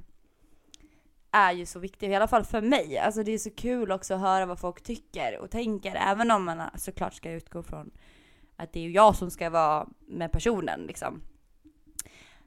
är 1.33 1.53
ju 1.53 1.67
så 1.67 1.79
viktiga, 1.79 2.11
i 2.11 2.15
alla 2.15 2.29
fall 2.29 2.45
för 2.45 2.61
mig. 2.61 2.99
Alltså 2.99 3.23
det 3.23 3.33
är 3.33 3.39
så 3.39 3.51
kul 3.51 3.93
också 3.93 4.15
att 4.15 4.21
höra 4.21 4.47
vad 4.47 4.59
folk 4.59 4.83
tycker 4.83 5.39
och 5.39 5.51
tänker, 5.51 5.95
även 5.95 6.31
om 6.31 6.45
man 6.45 6.63
såklart 6.75 7.15
ska 7.15 7.31
utgå 7.31 7.63
från 7.63 7.91
att 8.57 8.73
det 8.73 8.81
är 8.81 8.85
ju 8.85 8.91
jag 8.91 9.17
som 9.17 9.31
ska 9.31 9.51
vara 9.51 9.89
med 10.01 10.33
personen 10.33 10.81
liksom. 10.81 11.23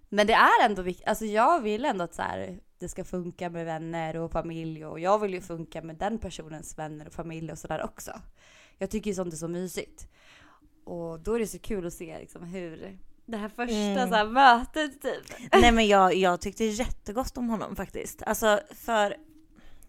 Men 0.09 0.27
det 0.27 0.33
är 0.33 0.65
ändå 0.65 0.81
viktigt, 0.81 1.07
alltså 1.07 1.25
jag 1.25 1.61
vill 1.61 1.85
ändå 1.85 2.03
att 2.03 2.13
så 2.13 2.21
här, 2.21 2.59
det 2.79 2.89
ska 2.89 3.03
funka 3.03 3.49
med 3.49 3.65
vänner 3.65 4.17
och 4.17 4.31
familj 4.31 4.85
och 4.85 4.99
jag 4.99 5.19
vill 5.19 5.33
ju 5.33 5.41
funka 5.41 5.81
med 5.81 5.95
den 5.95 6.19
personens 6.19 6.77
vänner 6.77 7.07
och 7.07 7.13
familj 7.13 7.51
och 7.51 7.57
sådär 7.57 7.83
också. 7.83 8.11
Jag 8.77 8.89
tycker 8.89 9.09
ju 9.09 9.15
sånt 9.15 9.33
är 9.33 9.37
så 9.37 9.47
mysigt. 9.47 10.07
Och 10.83 11.19
då 11.19 11.33
är 11.33 11.39
det 11.39 11.47
så 11.47 11.59
kul 11.59 11.87
att 11.87 11.93
se 11.93 12.19
liksom 12.19 12.43
hur 12.43 12.97
det 13.25 13.37
här 13.37 13.49
första 13.49 13.75
Mm. 13.75 14.09
så 14.09 14.15
här, 14.15 14.25
mötet 14.25 15.01
typ. 15.01 15.51
Nej 15.51 15.71
men 15.71 15.87
jag, 15.87 16.15
jag 16.15 16.41
tyckte 16.41 16.65
jättegott 16.65 17.37
om 17.37 17.49
honom 17.49 17.75
faktiskt. 17.75 18.23
Alltså 18.23 18.59
för, 18.75 19.15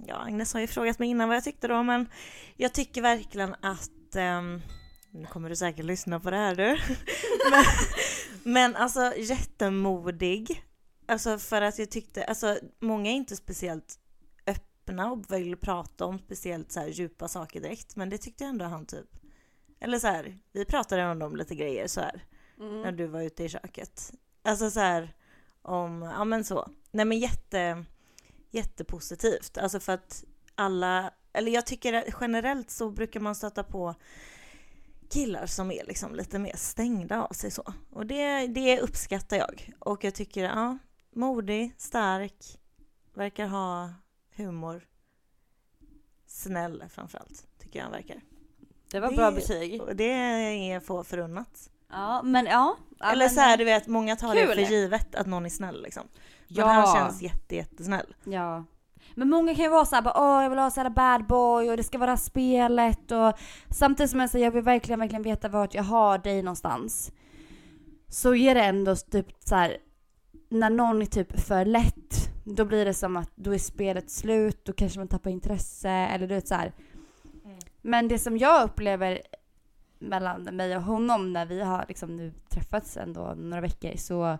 ja 0.06 0.16
Agnes 0.16 0.52
har 0.52 0.60
ju 0.60 0.66
frågat 0.66 0.98
mig 0.98 1.08
innan 1.08 1.28
vad 1.28 1.36
jag 1.36 1.44
tyckte 1.44 1.68
då 1.68 1.82
men 1.82 2.08
jag 2.56 2.72
tycker 2.72 3.02
verkligen 3.02 3.54
att, 3.60 4.16
ehm, 4.16 4.62
nu 5.10 5.26
kommer 5.26 5.48
du 5.48 5.56
säkert 5.56 5.84
lyssna 5.84 6.20
på 6.20 6.30
det 6.30 6.36
här 6.36 6.54
du. 6.54 6.64
men, 7.50 7.64
men 8.52 8.76
alltså 8.76 9.12
jättemodig. 9.16 10.62
Alltså 11.08 11.38
för 11.38 11.62
att 11.62 11.78
jag 11.78 11.90
tyckte, 11.90 12.24
alltså 12.24 12.58
många 12.80 13.10
är 13.10 13.14
inte 13.14 13.36
speciellt 13.36 13.98
öppna 14.46 15.12
och 15.12 15.32
vill 15.32 15.56
prata 15.56 16.04
om 16.04 16.18
speciellt 16.18 16.72
så 16.72 16.80
här 16.80 16.88
djupa 16.88 17.28
saker 17.28 17.60
direkt 17.60 17.96
men 17.96 18.10
det 18.10 18.18
tyckte 18.18 18.44
jag 18.44 18.48
ändå 18.48 18.64
han 18.64 18.86
typ. 18.86 19.16
Eller 19.80 19.98
så 19.98 20.06
här, 20.06 20.38
vi 20.52 20.64
pratade 20.64 21.02
ändå 21.02 21.26
om 21.26 21.36
lite 21.36 21.54
grejer 21.54 21.86
så 21.86 22.00
här 22.00 22.24
när 22.56 22.92
du 22.92 23.06
var 23.06 23.22
ute 23.22 23.44
i 23.44 23.48
köket. 23.48 24.12
Alltså 24.42 24.70
så 24.70 24.80
här 24.80 25.14
om, 25.62 26.02
ja 26.02 26.24
men 26.24 26.44
så. 26.44 26.70
Nej 26.90 27.04
men 27.04 27.18
jätte, 27.18 27.84
jättepositivt. 28.50 29.58
Alltså 29.58 29.80
för 29.80 29.92
att 29.92 30.24
alla, 30.54 31.12
eller 31.32 31.52
jag 31.52 31.66
tycker 31.66 32.14
generellt 32.20 32.70
så 32.70 32.90
brukar 32.90 33.20
man 33.20 33.34
stöta 33.34 33.64
på 33.64 33.94
killar 35.10 35.46
som 35.46 35.70
är 35.70 35.84
liksom 35.84 36.14
lite 36.14 36.38
mer 36.38 36.56
stängda 36.56 37.22
av 37.22 37.32
sig 37.32 37.50
så. 37.50 37.74
Och 37.90 38.06
det, 38.06 38.46
det 38.46 38.80
uppskattar 38.80 39.36
jag. 39.36 39.72
Och 39.78 40.04
jag 40.04 40.14
tycker, 40.14 40.44
ja, 40.44 40.78
modig, 41.18 41.74
stark, 41.78 42.58
verkar 43.14 43.46
ha 43.46 43.90
humor. 44.36 44.82
Snäll 46.26 46.84
framförallt, 46.90 47.46
tycker 47.58 47.78
jag 47.78 47.84
han 47.84 47.92
verkar. 47.92 48.20
Det 48.90 49.00
var 49.00 49.10
Det- 49.10 49.16
bra 49.16 49.30
betyg. 49.30 49.80
Det 49.94 50.04
är 50.12 50.80
få 50.80 51.04
förunnat. 51.04 51.70
Ja 51.90 52.22
men 52.22 52.46
ja. 52.46 52.76
ja 52.98 53.10
Eller 53.12 53.24
men, 53.24 53.30
så 53.34 53.40
här, 53.40 53.56
du 53.56 53.64
vet, 53.64 53.86
många 53.86 54.16
tar 54.16 54.34
det 54.34 54.46
kul. 54.46 54.54
för 54.54 54.72
givet 54.72 55.14
att 55.14 55.26
någon 55.26 55.44
är 55.46 55.50
snäll 55.50 55.82
liksom. 55.82 56.02
Men 56.48 56.56
Ja. 56.58 56.66
han 56.66 56.94
känns 56.96 57.22
jätte, 57.22 57.56
jättesnäll. 57.56 58.14
Ja. 58.24 58.64
Men 59.14 59.28
många 59.30 59.54
kan 59.54 59.64
ju 59.64 59.70
vara 59.70 59.84
såhär 59.84 60.12
åh 60.16 60.42
jag 60.42 60.50
vill 60.50 60.58
ha 60.58 60.70
såhär 60.70 60.90
bad 60.90 61.26
boy 61.26 61.70
och 61.70 61.76
det 61.76 61.82
ska 61.84 61.98
vara 61.98 62.16
spelet 62.16 63.10
och 63.12 63.32
samtidigt 63.70 64.10
som 64.10 64.20
jag 64.20 64.30
säger 64.30 64.44
jag 64.46 64.52
vill 64.52 64.62
verkligen, 64.62 65.00
verkligen 65.00 65.22
veta 65.22 65.48
vart 65.48 65.74
jag 65.74 65.82
har 65.82 66.18
dig 66.18 66.42
någonstans. 66.42 67.12
Så 68.08 68.34
är 68.34 68.54
det 68.54 68.62
ändå 68.62 68.96
typ 68.96 69.26
så 69.44 69.54
här 69.54 69.78
när 70.48 70.70
någon 70.70 71.02
är 71.02 71.06
typ 71.06 71.40
för 71.40 71.64
lätt, 71.64 72.30
då 72.44 72.64
blir 72.64 72.84
det 72.84 72.94
som 72.94 73.16
att 73.16 73.32
då 73.34 73.54
är 73.54 73.58
spelet 73.58 74.10
slut, 74.10 74.64
då 74.64 74.72
kanske 74.72 74.98
man 74.98 75.08
tappar 75.08 75.30
intresse 75.30 75.90
eller 75.90 76.26
du 76.26 76.34
vet 76.34 76.48
så 76.48 76.54
här. 76.54 76.72
Mm. 77.44 77.58
Men 77.82 78.08
det 78.08 78.18
som 78.18 78.38
jag 78.38 78.64
upplever 78.64 79.20
mellan 79.98 80.42
mig 80.42 80.76
och 80.76 80.82
honom 80.82 81.32
när 81.32 81.46
vi 81.46 81.60
har 81.60 81.84
liksom 81.88 82.16
nu 82.16 82.32
träffats 82.48 82.96
ändå 82.96 83.34
några 83.36 83.60
veckor 83.60 83.96
så 83.96 84.38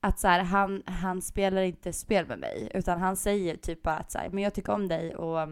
att 0.00 0.18
så 0.18 0.28
här, 0.28 0.40
han, 0.40 0.82
han 0.86 1.22
spelar 1.22 1.62
inte 1.62 1.92
spel 1.92 2.26
med 2.26 2.38
mig 2.38 2.70
utan 2.74 3.00
han 3.00 3.16
säger 3.16 3.56
typ 3.56 3.82
bara 3.82 3.96
att 3.96 4.12
så 4.12 4.18
här, 4.18 4.28
men 4.28 4.44
jag 4.44 4.54
tycker 4.54 4.72
om 4.72 4.88
dig 4.88 5.16
och 5.16 5.48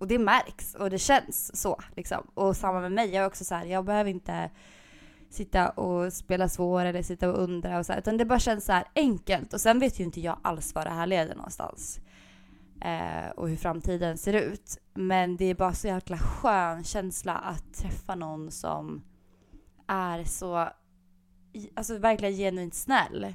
och 0.00 0.06
det 0.06 0.18
märks 0.18 0.74
och 0.74 0.90
det 0.90 0.98
känns 0.98 1.60
så 1.60 1.80
liksom. 1.96 2.30
Och 2.34 2.56
samma 2.56 2.80
med 2.80 2.92
mig, 2.92 3.14
jag 3.14 3.22
är 3.22 3.26
också 3.26 3.44
så 3.44 3.54
här, 3.54 3.64
jag 3.64 3.84
behöver 3.84 4.10
inte 4.10 4.50
sitta 5.30 5.68
och 5.68 6.12
spela 6.12 6.48
svår 6.48 6.84
eller 6.84 7.02
sitta 7.02 7.30
och 7.30 7.42
undra 7.42 7.78
och 7.78 7.86
så 7.86 7.92
här, 7.92 8.00
utan 8.00 8.16
det 8.16 8.24
bara 8.24 8.38
känns 8.38 8.64
så 8.64 8.72
här 8.72 8.84
enkelt 8.94 9.52
och 9.52 9.60
sen 9.60 9.78
vet 9.78 10.00
ju 10.00 10.04
inte 10.04 10.20
jag 10.20 10.38
alls 10.42 10.74
vad 10.74 10.86
det 10.86 10.90
här 10.90 11.06
leder 11.06 11.34
någonstans. 11.34 12.00
Eh, 12.80 13.30
och 13.36 13.48
hur 13.48 13.56
framtiden 13.56 14.18
ser 14.18 14.32
ut. 14.32 14.78
Men 14.94 15.36
det 15.36 15.44
är 15.44 15.54
bara 15.54 15.72
så 15.72 15.86
jäkla 15.86 16.18
skön 16.18 16.84
känsla 16.84 17.34
att 17.34 17.74
träffa 17.74 18.14
någon 18.14 18.50
som 18.50 19.02
är 19.86 20.24
så, 20.24 20.68
alltså 21.74 21.98
verkligen 21.98 22.34
genuint 22.34 22.74
snäll. 22.74 23.34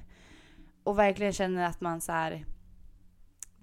Och 0.83 0.99
verkligen 0.99 1.33
känner 1.33 1.65
att 1.65 1.81
man 1.81 2.01
så 2.01 2.11
här 2.11 2.45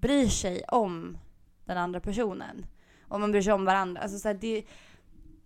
bryr 0.00 0.28
sig 0.28 0.62
om 0.64 1.18
den 1.64 1.78
andra 1.78 2.00
personen. 2.00 2.66
Och 3.08 3.20
man 3.20 3.30
bryr 3.32 3.42
sig 3.42 3.52
om 3.52 3.64
varandra. 3.64 4.02
Alltså 4.02 4.18
så 4.18 4.28
här, 4.28 4.34
det, 4.34 4.64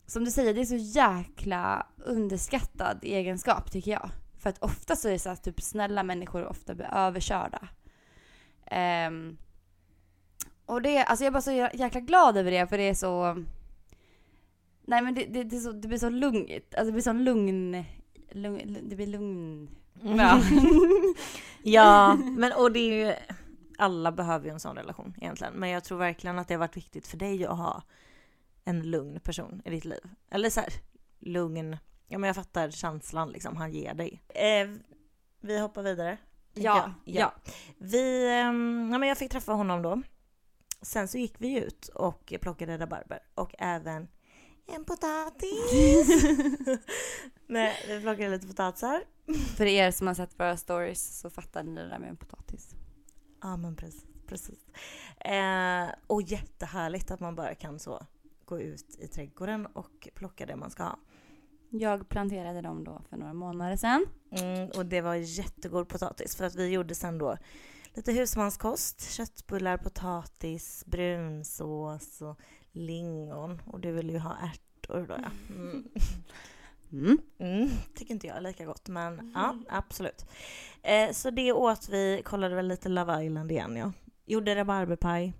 som 0.06 0.24
du 0.24 0.30
säger, 0.30 0.54
det 0.54 0.60
är 0.60 0.64
så 0.64 0.76
jäkla 0.76 1.86
underskattad 2.04 2.98
egenskap 3.02 3.70
tycker 3.70 3.90
jag. 3.90 4.10
För 4.38 4.50
att 4.50 4.58
ofta 4.62 4.96
så 4.96 5.08
är 5.08 5.12
det 5.12 5.18
så 5.18 5.30
att 5.30 5.42
typ 5.44 5.60
snälla 5.62 6.02
människor 6.02 6.46
ofta 6.46 6.74
blir 6.74 6.94
överkörda. 6.94 7.68
Ehm, 8.66 9.36
Och 10.66 10.82
det, 10.82 10.98
alltså 11.04 11.24
jag 11.24 11.30
är 11.30 11.32
bara 11.32 11.40
så 11.42 11.50
jä- 11.50 11.76
jäkla 11.76 12.00
glad 12.00 12.36
över 12.36 12.50
det 12.50 12.66
för 12.66 12.78
det 12.78 12.88
är 12.88 12.94
så... 12.94 13.44
Nej 14.88 15.02
men 15.02 15.14
det, 15.14 15.24
det, 15.24 15.44
det, 15.44 15.58
så, 15.60 15.72
det 15.72 15.88
blir 15.88 15.98
så 15.98 16.08
lugnt. 16.10 16.50
Alltså 16.50 16.84
det 16.84 16.92
blir 16.92 17.02
så 17.02 17.12
lugn... 17.12 17.84
lugn 18.30 18.78
det 18.82 18.96
blir 18.96 19.06
lugn... 19.06 19.68
Ja. 20.02 20.40
Ja, 21.62 22.14
men 22.14 22.52
och 22.52 22.72
det 22.72 22.78
är 22.78 23.06
ju, 23.06 23.14
alla 23.78 24.12
behöver 24.12 24.46
ju 24.46 24.52
en 24.52 24.60
sån 24.60 24.76
relation 24.76 25.14
egentligen. 25.16 25.52
Men 25.54 25.70
jag 25.70 25.84
tror 25.84 25.98
verkligen 25.98 26.38
att 26.38 26.48
det 26.48 26.54
har 26.54 26.58
varit 26.58 26.76
viktigt 26.76 27.06
för 27.06 27.16
dig 27.16 27.46
att 27.46 27.58
ha 27.58 27.82
en 28.66 28.90
lugn 28.90 29.20
person 29.20 29.62
i 29.64 29.70
ditt 29.70 29.84
liv. 29.84 30.00
Eller 30.30 30.50
så 30.50 30.60
här, 30.60 30.72
lugn, 31.18 31.76
ja 32.08 32.18
men 32.18 32.28
jag 32.28 32.36
fattar 32.36 32.70
känslan 32.70 33.30
liksom 33.30 33.56
han 33.56 33.72
ger 33.72 33.94
dig. 33.94 34.22
Eh, 34.28 34.68
vi 35.40 35.58
hoppar 35.58 35.82
vidare. 35.82 36.18
ja, 36.54 36.94
jag. 37.04 37.16
ja. 37.16 37.34
Vi, 37.78 38.30
ehm, 38.30 38.88
ja 38.92 38.98
men 38.98 39.08
jag 39.08 39.18
fick 39.18 39.30
träffa 39.30 39.52
honom 39.52 39.82
då. 39.82 40.02
Sen 40.82 41.08
så 41.08 41.18
gick 41.18 41.34
vi 41.38 41.58
ut 41.58 41.88
och 41.88 42.32
plockade 42.40 42.78
rabarber 42.78 43.18
och 43.34 43.54
även 43.58 44.08
en 44.66 44.84
potatis. 44.84 45.72
Nej, 47.46 47.84
vi 47.88 48.00
plockade 48.00 48.28
lite 48.28 48.46
potatisar. 48.46 49.04
För 49.56 49.66
er 49.66 49.90
som 49.90 50.06
har 50.06 50.14
sett 50.14 50.40
våra 50.40 50.56
stories 50.56 51.20
så 51.20 51.30
fattar 51.30 51.62
ni 51.62 51.74
det 51.74 51.88
där 51.88 51.98
med 51.98 52.08
en 52.08 52.16
potatis. 52.16 52.74
Ja 53.42 53.56
men 53.56 53.76
precis. 53.76 54.04
precis. 54.26 54.66
Eh, 55.20 55.88
och 56.06 56.22
jättehärligt 56.22 57.10
att 57.10 57.20
man 57.20 57.34
bara 57.34 57.54
kan 57.54 57.78
så 57.78 58.06
gå 58.46 58.60
ut 58.60 58.96
i 58.98 59.08
trädgården 59.08 59.66
och 59.66 60.08
plocka 60.14 60.46
det 60.46 60.56
man 60.56 60.70
ska 60.70 60.82
ha. 60.82 60.98
Jag 61.70 62.08
planterade 62.08 62.60
dem 62.60 62.84
då 62.84 63.02
för 63.08 63.16
några 63.16 63.32
månader 63.32 63.76
sedan. 63.76 64.06
Mm, 64.30 64.70
och 64.76 64.86
det 64.86 65.00
var 65.00 65.14
jättegod 65.14 65.88
potatis 65.88 66.36
för 66.36 66.44
att 66.44 66.54
vi 66.54 66.68
gjorde 66.68 66.94
sen 66.94 67.18
då 67.18 67.36
lite 67.96 68.12
husmanskost, 68.12 69.12
köttbullar, 69.12 69.76
potatis, 69.76 70.84
brunsås 70.86 72.22
och 72.22 72.40
lingon. 72.72 73.62
Och 73.66 73.80
du 73.80 73.92
vill 73.92 74.10
ju 74.10 74.18
ha 74.18 74.36
ärtor 74.36 75.06
då 75.08 75.14
ja. 75.22 75.30
Mm. 75.54 75.88
Mm. 76.92 77.18
Mm, 77.38 77.68
tycker 77.94 78.14
inte 78.14 78.26
jag 78.26 78.36
är 78.36 78.40
lika 78.40 78.64
gott 78.64 78.88
men 78.88 79.32
ja 79.34 79.58
absolut. 79.68 80.26
Eh, 80.82 81.12
så 81.12 81.30
det 81.30 81.52
åt 81.52 81.88
vi, 81.88 82.22
kollade 82.24 82.54
väl 82.54 82.68
lite 82.68 82.88
Love 82.88 83.24
Island 83.24 83.52
igen 83.52 83.76
ja. 83.76 83.92
Gjorde 84.26 84.56
rabarberpaj. 84.56 85.32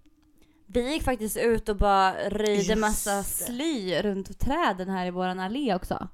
Vi 0.67 0.93
gick 0.93 1.03
faktiskt 1.03 1.37
ut 1.37 1.69
och 1.69 1.77
bara 1.77 2.29
röjde 2.31 2.53
Just 2.63 2.79
massa 2.79 3.23
sly 3.23 4.03
runt 4.03 4.39
träden 4.39 4.89
här 4.89 5.07
i 5.07 5.11
våran 5.11 5.41
allé 5.41 5.75
också. 5.75 6.09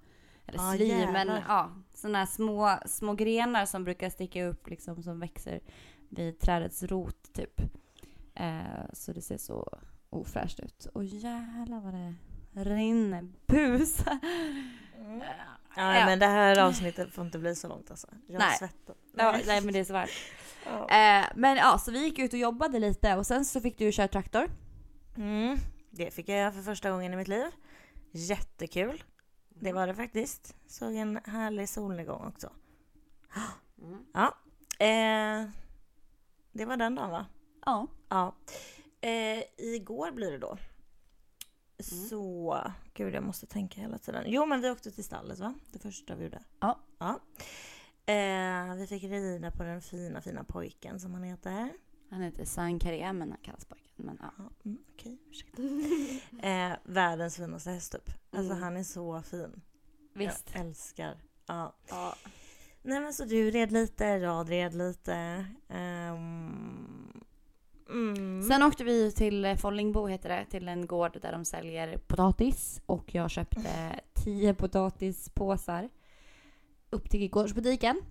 Eller 0.47 0.59
Ja, 0.59 0.73
sly, 0.77 0.87
jävlar. 0.87 1.13
men 1.13 1.43
ja, 1.49 1.71
sådana 1.95 2.19
här 2.19 2.27
små, 2.27 2.79
små 2.87 3.15
grenar 3.15 3.67
som 3.67 3.85
brukar 3.85 4.11
sticka 4.11 4.45
upp 4.45 4.69
liksom 4.69 5.03
som 5.03 5.21
växer 5.21 5.61
vid 6.09 6.39
trädets 6.41 6.83
rot 6.83 7.33
typ. 7.33 7.61
Eh, 8.35 8.63
så 8.93 9.13
det 9.13 9.23
ser 9.23 9.39
så 9.39 9.79
ofräscht 10.11 10.61
ut. 10.61 10.87
Och 10.95 11.05
jävlar 11.05 11.81
vad 11.81 11.95
det 11.95 12.15
rinner 12.75 13.29
busa. 13.47 14.21
Ja, 15.77 15.99
Ja. 15.99 16.07
men 16.07 16.19
det 16.19 16.27
här 16.27 16.59
avsnittet 16.59 17.15
får 17.15 17.25
inte 17.25 17.39
bli 17.39 17.55
så 17.55 17.69
långt 17.69 17.91
alltså. 17.91 18.09
Jag 18.27 18.39
Nej. 18.39 18.57
svettas. 18.59 18.97
Ja, 19.17 19.37
nej 19.47 19.61
men 19.61 19.73
det 19.75 19.79
är 19.81 19.85
så 19.85 19.93
varmt. 19.93 20.11
Ja. 20.67 20.89
Eh, 20.89 21.27
men 21.35 21.57
ja, 21.57 21.79
så 21.79 21.91
vi 21.91 21.99
gick 22.05 22.19
ut 22.19 22.33
och 22.33 22.39
jobbade 22.39 22.79
lite 22.79 23.17
och 23.17 23.27
sen 23.27 23.45
så 23.45 23.61
fick 23.61 23.79
du 23.79 23.93
köra 23.93 24.09
traktor. 24.09 24.51
Mm, 25.17 25.59
det 25.91 26.11
fick 26.15 26.29
jag 26.29 26.39
göra 26.39 26.53
för 26.53 26.63
första 26.63 26.91
gången 26.91 27.13
i 27.13 27.17
mitt 27.17 27.29
liv. 27.29 27.47
Jättekul. 28.13 29.03
Det 29.49 29.73
var 29.73 29.87
det 29.87 29.95
faktiskt. 29.95 30.55
Såg 30.67 30.95
en 30.95 31.21
härlig 31.25 31.69
solnedgång 31.69 32.27
också. 32.27 32.51
Ja. 34.15 34.35
Eh, 34.87 35.49
det 36.53 36.65
var 36.65 36.77
den 36.77 36.95
dagen 36.95 37.11
va? 37.11 37.27
Ja. 37.67 37.87
Ja. 38.09 38.35
Eh, 39.01 39.43
igår 39.59 40.11
blir 40.11 40.31
det 40.33 40.39
då. 40.39 40.59
Så, 41.83 42.65
gud 42.95 43.15
jag 43.15 43.23
måste 43.25 43.47
tänka 43.47 43.81
hela 43.81 43.99
tiden. 43.99 44.25
Jo 44.27 44.47
men 44.47 44.61
vi 44.61 44.71
åkte 44.71 44.91
till 44.91 45.05
stallet 45.05 45.39
va? 45.39 45.55
Det 45.73 45.79
första 45.79 46.15
vi 46.15 46.25
gjorde. 46.25 46.43
Ja. 46.61 46.81
ja. 46.99 47.21
Eh, 48.13 48.75
vi 48.75 48.87
fick 48.87 49.03
rida 49.05 49.51
på 49.51 49.63
den 49.63 49.83
fina 49.83 50.21
fina 50.21 50.45
pojken 50.45 51.01
som 51.01 51.15
han 51.15 51.23
heter. 51.23 51.69
Han 52.11 52.21
heter 52.23 52.45
Sankare 52.45 53.13
men 53.13 53.31
han 53.31 53.39
kallas 53.43 53.65
pojken. 53.65 53.93
Men 53.97 54.19
ja. 54.21 54.31
Ja, 54.39 54.51
mm, 54.65 54.79
Okej, 54.95 55.19
ursäkta. 55.31 55.63
eh, 56.49 56.73
världens 56.85 57.37
finaste 57.37 57.71
häst 57.71 57.93
typ. 57.93 58.11
Alltså 58.31 58.53
Mm. 58.53 58.63
han 58.63 58.77
är 58.77 58.83
så 58.85 59.23
fin. 59.23 59.61
Visst. 60.15 60.51
Jag 60.53 60.61
älskar. 60.67 61.17
Ja. 61.47 61.75
Ja. 61.89 62.15
Nej 62.83 63.01
men 63.01 63.13
så 63.15 63.25
du 63.25 63.51
red 63.51 63.73
lite, 63.73 64.05
jag 64.05 64.51
red 64.51 64.75
lite. 64.75 65.47
Ehm, 65.69 67.02
mm. 67.93 68.43
Sen 68.43 68.63
åkte 68.63 68.85
vi 68.85 69.13
till 69.13 69.45
eh, 69.45 69.57
Follingbo 69.57 70.07
heter 70.07 70.29
det, 70.29 70.45
till 70.45 70.69
en 70.69 70.87
gård 70.87 71.19
där 71.23 71.33
de 71.33 71.45
säljer 71.45 71.99
potatis 71.99 72.83
och 72.87 73.15
jag 73.15 73.31
köpte 73.31 74.01
10 74.15 74.55
potatispåsar 74.55 75.89
upp 76.91 77.11
till 77.11 77.31
gårdsbutiken. 77.31 78.03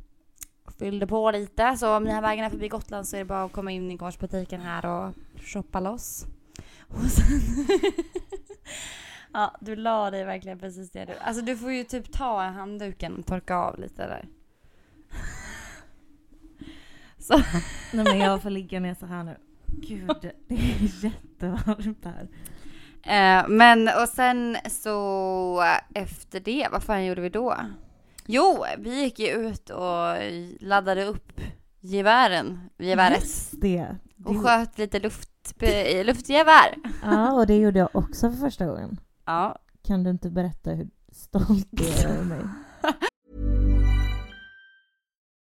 Fyllde 0.80 1.08
på 1.08 1.32
lite, 1.32 1.78
så 1.78 1.96
om 1.98 2.04
ni 2.04 2.12
har 2.12 2.22
vägarna 2.22 2.50
förbi 2.50 2.68
Gotland 2.68 3.08
så 3.08 3.16
är 3.16 3.20
det 3.20 3.26
bara 3.26 3.44
att 3.44 3.52
komma 3.52 3.72
in 3.72 3.92
i 3.92 3.96
gårdsbutiken 3.96 4.62
här 4.62 4.86
och 4.86 5.14
shoppa 5.42 5.80
loss. 5.80 6.26
Och 6.88 7.12
sen... 7.12 7.26
ja, 9.34 9.58
du 9.62 9.76
la 9.76 10.12
dig 10.12 10.24
verkligen 10.24 10.60
precis 10.60 10.92
det 10.92 11.06
du... 11.06 11.14
Alltså 11.14 11.46
du 11.46 11.58
får 11.58 11.72
ju 11.72 11.84
typ 11.84 12.12
ta 12.12 12.42
handduken 12.42 13.16
och 13.16 13.26
torka 13.26 13.56
av 13.56 13.80
lite 13.80 14.08
där. 14.08 14.30
så... 17.18 17.38
Nej 17.94 18.06
men 18.06 18.20
jag 18.20 18.42
får 18.42 18.50
ligga 18.50 18.80
ner 18.80 18.94
så 18.94 19.06
här 19.06 19.24
nu. 19.24 19.38
Gud, 19.72 20.32
det 20.48 20.56
är 20.56 21.04
jättevarmt 21.04 22.06
här. 22.06 22.28
Eh, 23.04 23.48
men 23.50 23.88
och 23.88 24.10
sen 24.10 24.58
så 24.70 25.64
efter 25.94 26.40
det, 26.40 26.68
vad 26.72 26.84
fan 26.84 27.06
gjorde 27.06 27.22
vi 27.22 27.30
då? 27.30 27.56
Jo, 28.26 28.66
vi 28.78 29.02
gick 29.02 29.20
ju 29.20 29.28
ut 29.28 29.70
och 29.70 30.16
laddade 30.60 31.06
upp 31.06 31.42
gevären, 31.80 32.60
geväret 32.78 33.52
det. 33.52 33.96
och 34.26 34.44
sköt 34.44 34.78
lite 34.78 35.00
luft, 35.00 35.30
eh, 35.60 36.06
luftgevär. 36.06 36.76
Ja, 37.04 37.34
och 37.34 37.48
det 37.48 37.58
gjorde 37.58 37.80
jag 37.80 37.90
också 37.94 38.32
för 38.32 38.38
första 38.38 38.66
gången. 38.66 39.00
Ja, 39.26 39.60
Kan 39.88 40.04
du 40.04 40.10
inte 40.10 40.30
berätta 40.30 40.70
hur 40.72 40.90
stolt 41.12 41.68
du 41.72 41.84
är 41.88 42.08
över 42.08 42.24
mig? 42.24 42.40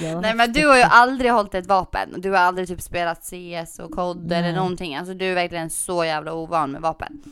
nej 0.00 0.34
men 0.34 0.52
du 0.52 0.66
har 0.66 0.76
ju 0.76 0.82
aldrig 0.82 1.32
hållit 1.32 1.54
ett 1.54 1.66
vapen. 1.66 2.14
Du 2.20 2.30
har 2.30 2.38
aldrig 2.38 2.68
typ 2.68 2.80
spelat 2.80 3.24
CS 3.24 3.78
och 3.78 3.90
COD 3.90 4.32
eller 4.32 4.52
någonting. 4.52 4.96
Alltså 4.96 5.14
du 5.14 5.26
är 5.26 5.34
verkligen 5.34 5.70
så 5.70 6.04
jävla 6.04 6.32
ovan 6.32 6.70
med 6.70 6.80
vapen. 6.80 7.22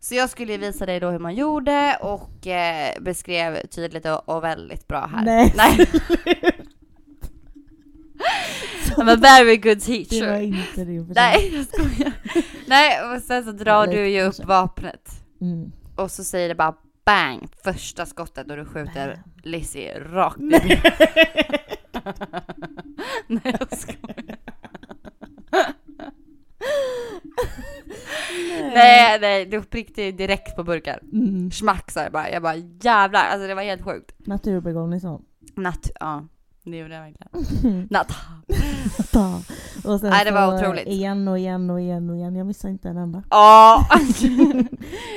Så 0.00 0.14
jag 0.14 0.30
skulle 0.30 0.56
visa 0.56 0.86
dig 0.86 1.00
då 1.00 1.10
hur 1.10 1.18
man 1.18 1.34
gjorde 1.34 1.96
och 2.00 2.46
eh, 2.46 3.00
beskrev 3.00 3.66
tydligt 3.66 4.06
och, 4.06 4.28
och 4.28 4.44
väldigt 4.44 4.88
bra 4.88 5.10
här. 5.14 5.24
Nej. 5.24 5.54
nej. 5.56 5.86
I'm 8.96 9.12
a 9.12 9.16
very 9.16 9.56
good 9.56 9.80
teacher. 9.80 10.40
inte 10.40 10.84
din 10.84 11.12
Nej, 11.14 11.54
jag 11.54 11.66
skojar. 11.66 12.12
Nej, 12.66 13.02
och 13.02 13.22
sen 13.22 13.44
så 13.44 13.52
drar 13.52 13.86
du 13.86 14.08
ju 14.08 14.22
upp 14.22 14.44
vapnet. 14.44 15.10
Mm. 15.40 15.72
Och 15.96 16.10
så 16.10 16.24
säger 16.24 16.48
det 16.48 16.54
bara 16.54 16.74
bang, 17.04 17.48
första 17.64 18.06
skottet 18.06 18.50
och 18.50 18.56
du 18.56 18.64
skjuter 18.64 19.22
Lizzie 19.42 20.00
rakt 20.00 20.40
i 20.40 20.80
Nej 23.26 23.56
jag 23.60 23.78
skojar. 23.78 24.36
nej. 28.38 28.72
nej, 28.74 29.18
nej, 29.20 29.46
det 29.46 29.60
prickade 29.70 30.12
direkt 30.12 30.56
på 30.56 30.64
burkar. 30.64 31.00
Mm. 31.12 31.50
Schmack 31.50 31.90
sa 31.90 32.02
jag 32.02 32.12
bara. 32.12 32.30
Jag 32.30 32.42
bara 32.42 32.56
jävlar, 32.56 33.24
alltså 33.24 33.48
det 33.48 33.54
var 33.54 33.62
helt 33.62 33.84
sjukt. 33.84 34.12
Naturbegåvning 34.18 35.00
så. 35.00 35.20
Natt, 35.54 35.90
ja. 36.00 36.24
Det 36.64 36.76
gjorde 36.78 36.94
jag 36.94 37.02
verkligen. 37.02 37.86
Natt. 37.90 38.12
Natta. 38.98 39.42
Och 39.84 40.00
sen 40.00 40.10
Nej, 40.10 40.24
det 40.24 40.30
var 40.30 40.56
otroligt. 40.56 40.86
igen 40.86 41.28
och 41.28 41.38
igen 41.38 41.70
och 41.70 41.80
igen 41.80 42.10
och 42.10 42.16
igen. 42.16 42.36
Jag 42.36 42.46
missade 42.46 42.72
inte 42.72 42.88
en 42.88 42.96
enda. 42.96 43.22
Ja. 43.30 43.86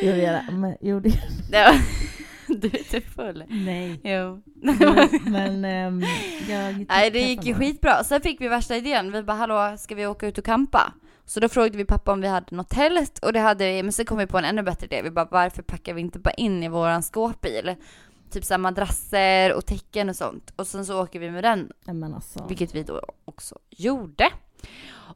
gjorde 0.03 0.17
jag 0.17 0.33
det? 0.33 0.45
Men, 0.51 0.75
gjorde 0.81 1.09
jag? 1.51 1.75
Du 2.61 2.67
är 2.67 2.77
inte 2.77 3.01
full. 3.01 3.43
Nej. 3.49 3.99
Jo. 4.03 4.41
Men, 4.55 5.09
men 5.31 5.65
ehm, 5.65 6.03
jag 6.49 6.85
Nej 6.89 7.11
det 7.11 7.19
gick 7.19 7.45
ju 7.45 7.53
skitbra. 7.53 8.03
Sen 8.03 8.21
fick 8.21 8.41
vi 8.41 8.47
värsta 8.47 8.75
idén. 8.75 9.11
Vi 9.11 9.23
bara 9.23 9.37
hallå, 9.37 9.77
ska 9.77 9.95
vi 9.95 10.07
åka 10.07 10.27
ut 10.27 10.37
och 10.37 10.45
campa? 10.45 10.93
Så 11.25 11.39
då 11.39 11.49
frågade 11.49 11.77
vi 11.77 11.85
pappa 11.85 12.11
om 12.11 12.21
vi 12.21 12.27
hade 12.27 12.55
något 12.55 12.69
tält 12.69 13.19
och 13.19 13.33
det 13.33 13.39
hade 13.39 13.65
vi, 13.65 13.83
men 13.83 13.91
sen 13.91 14.05
kom 14.05 14.17
vi 14.17 14.27
på 14.27 14.37
en 14.37 14.45
ännu 14.45 14.63
bättre 14.63 14.85
idé. 14.85 15.01
Vi 15.01 15.11
bara 15.11 15.27
varför 15.31 15.61
packar 15.61 15.93
vi 15.93 16.01
inte 16.01 16.19
bara 16.19 16.33
in 16.33 16.63
i 16.63 16.67
våran 16.67 17.03
skåpbil? 17.03 17.75
Typ 18.31 18.45
så 18.45 18.53
här 18.53 18.59
madrasser 18.59 19.53
och 19.53 19.65
täcken 19.65 20.09
och 20.09 20.15
sånt. 20.15 20.53
Och 20.55 20.67
sen 20.67 20.85
så 20.85 21.03
åker 21.03 21.19
vi 21.19 21.31
med 21.31 21.43
den, 21.43 21.71
alltså. 22.15 22.45
vilket 22.47 22.75
vi 22.75 22.83
då 22.83 23.01
också 23.25 23.59
gjorde. 23.69 24.29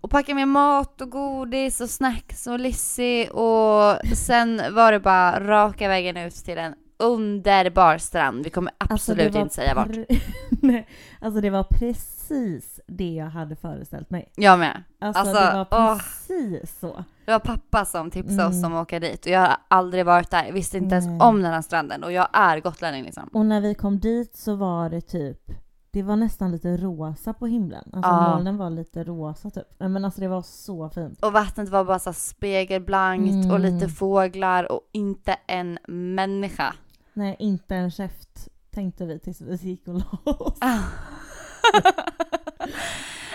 Och 0.02 0.10
packade 0.10 0.36
med 0.36 0.48
mat 0.48 1.02
och 1.02 1.10
godis 1.10 1.82
och 1.82 1.90
snacks 1.90 2.48
och 2.48 2.60
Lizzie 2.60 3.30
och 3.30 3.98
sen 4.16 4.62
var 4.72 4.92
det 4.92 5.00
bara 5.00 5.48
raka 5.48 5.88
vägen 5.88 6.18
ut 6.18 6.36
till 6.36 6.58
en 6.58 6.74
underbar 7.00 7.98
strand. 7.98 8.44
Vi 8.44 8.50
kommer 8.50 8.72
Alltså, 8.78 8.94
absolut 8.94 9.34
var 9.34 9.42
inte 9.42 9.56
säga 9.56 9.76
vart. 9.76 9.90
Nej, 10.62 10.88
alltså 11.22 11.42
det 11.42 11.50
var 11.50 11.64
precis 11.64 12.80
det 12.88 13.14
jag 13.14 13.26
hade 13.26 13.56
föreställt 13.56 14.10
mig. 14.10 14.32
Jag 14.36 14.60
med. 14.60 14.84
Alltså, 15.00 15.20
Alltså, 15.22 15.36
det 15.46 15.66
var 15.70 15.90
åh. 15.92 15.98
precis 15.98 16.80
så. 16.80 17.04
Det 17.26 17.32
var 17.32 17.40
pappa 17.40 17.86
som 17.86 18.12
tipsade 18.12 18.46
oss 18.46 18.56
Mm. 18.56 18.72
om 18.72 18.78
att 18.78 18.82
åka 18.88 19.00
dit 19.00 19.26
och 19.26 19.32
jag 19.32 19.40
har 19.40 19.58
aldrig 19.68 20.06
varit 20.06 20.32
där. 20.32 20.46
Jag 20.46 20.54
visste 20.54 20.78
inte 20.78 20.96
Nej. 20.96 21.06
ens 21.06 21.24
om 21.24 21.42
den 21.42 21.54
här 21.54 21.62
stranden 21.62 22.04
och 22.04 22.12
jag 22.12 22.28
är 22.34 22.60
gotlänning 22.60 23.04
liksom. 23.04 23.30
Och 23.34 23.46
när 23.46 23.62
vi 23.62 23.76
kom 23.76 24.00
dit 24.00 24.38
så 24.38 24.56
var 24.56 24.90
det 24.90 25.02
typ 25.02 25.52
det 25.92 26.04
var 26.04 26.16
nästan 26.16 26.52
lite 26.52 26.78
rosa 26.78 27.34
på 27.34 27.48
himlen. 27.48 27.84
Alltså 27.94 28.12
Ja. 28.12 28.30
molnen 28.36 28.58
var 28.58 28.70
lite 28.70 29.04
rosa 29.04 29.50
typ. 29.50 29.64
Nej, 29.80 29.90
Men 29.90 30.06
alltså 30.06 30.22
det 30.22 30.28
var 30.28 30.42
så 30.42 30.90
fint. 30.90 31.24
Och 31.26 31.34
vattnet 31.34 31.70
var 31.70 31.84
bara 31.84 32.00
så 32.00 32.14
spegelblankt 32.14 33.46
och 33.52 33.56
Mm. 33.60 33.62
lite 33.62 33.88
fåglar 33.90 34.72
och 34.72 34.82
inte 34.92 35.36
en 35.48 35.80
människa. 35.88 36.74
Nej, 37.20 37.36
inte 37.40 37.76
en 37.76 37.92
käft 37.92 38.50
tänkte 38.72 39.06
vi 39.06 39.20
tills 39.20 39.42
vi 39.42 39.56
gick 39.70 39.88
och 39.88 39.94
la 39.94 40.32
oss. 40.32 40.58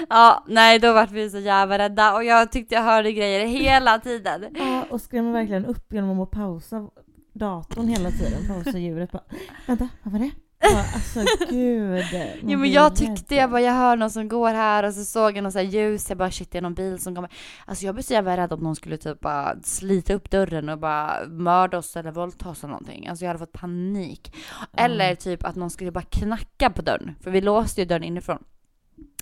ja, 0.09 0.44
nej 0.47 0.79
då 0.79 0.92
vart 0.92 1.11
vi 1.11 1.31
så 1.31 1.38
jävla 1.38 1.79
rädda 1.79 2.14
och 2.14 2.25
jag 2.25 2.53
tyckte 2.53 2.75
jag 2.75 2.83
hörde 2.83 3.12
grejer 3.12 3.47
hela 3.47 3.99
tiden. 3.99 4.47
Ja, 4.55 4.87
och 4.90 5.01
skrämmer 5.01 5.33
verkligen 5.33 5.66
upp 5.66 5.92
genom 5.92 6.20
att 6.20 6.31
pausa 6.31 6.88
datorn 7.33 7.88
hela 7.88 8.11
tiden. 8.11 8.49
Pausa 8.49 8.79
ljudet 8.79 9.12
bara. 9.12 9.25
Vänta, 9.66 9.88
vad 10.03 10.12
var 10.12 10.20
det? 10.20 10.31
Ja, 10.70 10.85
alltså 10.94 11.20
gud. 11.50 12.05
Jo 12.42 12.59
men 12.59 12.72
jag 12.72 12.96
tyckte, 12.96 13.35
jag 13.35 13.50
bara 13.50 13.61
jag 13.61 13.72
hör 13.72 13.96
någon 13.96 14.11
som 14.11 14.29
går 14.29 14.55
här 14.55 14.83
och 14.83 14.94
så 14.94 15.05
såg 15.05 15.37
jag 15.37 15.42
någon 15.42 15.53
så 15.53 15.61
ljus, 15.61 16.09
jag 16.09 16.18
bara 16.18 16.31
shit 16.31 16.50
det 16.50 16.59
är 16.59 16.62
någon 16.62 16.74
bil 16.74 16.98
som 16.98 17.14
kommer. 17.14 17.31
Alltså 17.64 17.87
jag 17.87 17.94
blev 17.94 18.03
så 18.03 18.12
jävla 18.12 18.37
rädd 18.37 18.53
att 18.53 18.61
någon 18.61 18.77
skulle 18.77 18.96
typ 18.96 19.20
bara 19.20 19.57
slita 19.62 20.14
upp 20.14 20.31
dörren 20.31 20.68
och 20.68 20.79
bara 20.79 21.27
mörda 21.29 21.79
oss 21.79 21.96
eller 21.96 22.11
våldta 22.11 22.48
oss 22.48 22.64
eller 22.64 22.70
någonting. 22.70 23.09
Alltså 23.09 23.24
jag 23.24 23.29
hade 23.29 23.38
fått 23.38 23.53
panik. 23.53 24.37
Eller 24.77 25.14
typ 25.14 25.44
att 25.44 25.57
någon 25.57 25.70
skulle 25.70 25.90
bara 25.90 26.05
knacka 26.05 26.70
på 26.70 26.83
dörren, 26.83 27.14
för 27.20 27.31
vi 27.31 27.40
låste 27.40 27.81
ju 27.81 27.87
dörren 27.87 28.05
inifrån. 28.05 28.44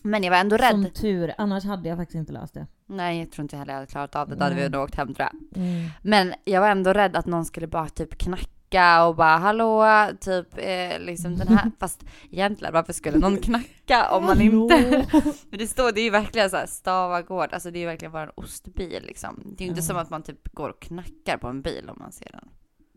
Men 0.02 0.22
jag 0.22 0.31
var 0.31 0.38
ändå 0.38 0.57
rädd. 0.57 0.70
Som 0.70 0.90
tur, 0.90 1.35
annars 1.38 1.64
hade 1.64 1.88
jag 1.88 1.98
faktiskt 1.98 2.16
inte 2.16 2.33
löst 2.33 2.55
det. 2.55 2.66
Nej 2.87 3.18
jag 3.18 3.33
tror 3.33 3.42
inte 3.42 3.57
heller 3.57 3.72
jag 3.72 3.81
hade 3.81 3.90
klarat 3.90 4.16
av 4.16 4.28
det, 4.28 4.35
då 4.35 4.44
hade 4.44 4.55
vi 4.55 4.61
Nej. 4.61 4.70
nog 4.70 4.83
åkt 4.83 4.94
hem 4.94 5.14
tror 5.14 5.28
jag. 5.33 5.62
Mm. 5.62 5.88
Men 6.02 6.35
jag 6.44 6.61
var 6.61 6.68
ändå 6.68 6.92
rädd 6.92 7.16
att 7.16 7.26
någon 7.26 7.44
skulle 7.44 7.66
bara 7.66 7.88
typ 7.88 8.18
knacka 8.18 8.46
och 8.81 9.17
bara 9.17 9.37
hallå, 9.37 9.87
typ 10.21 10.47
eh, 10.57 10.99
liksom 11.01 11.37
den 11.37 11.49
här. 11.49 11.71
Fast 11.81 12.05
egentligen 12.31 12.75
varför 12.75 12.93
skulle 12.93 13.19
någon 13.19 13.37
knacka 13.43 14.11
om 14.11 14.25
man 14.25 14.41
inte... 14.41 15.07
Men 15.51 15.59
det 15.59 15.67
står, 15.67 15.93
det 15.93 16.01
är 16.01 16.05
ju 16.05 16.11
verkligen 16.11 16.51
så 16.51 16.57
här 16.57 16.67
Stavagård, 16.67 17.49
alltså 17.53 17.71
det 17.71 17.79
är 17.79 17.81
ju 17.81 17.87
verkligen 17.87 18.13
bara 18.13 18.23
en 18.23 18.31
ostbil 18.35 19.03
liksom. 19.07 19.43
Det 19.45 19.65
är 19.65 19.67
ju 19.67 19.69
inte 19.71 19.81
Ja. 19.81 19.87
som 19.87 19.97
att 19.97 20.11
man 20.11 20.23
typ 20.23 20.49
går 20.55 20.69
och 20.69 20.81
knackar 20.83 21.37
på 21.39 21.49
en 21.49 21.63
bil 21.63 21.89
om 21.91 21.97
man 21.99 22.13
ser 22.13 22.31
den. 22.33 22.49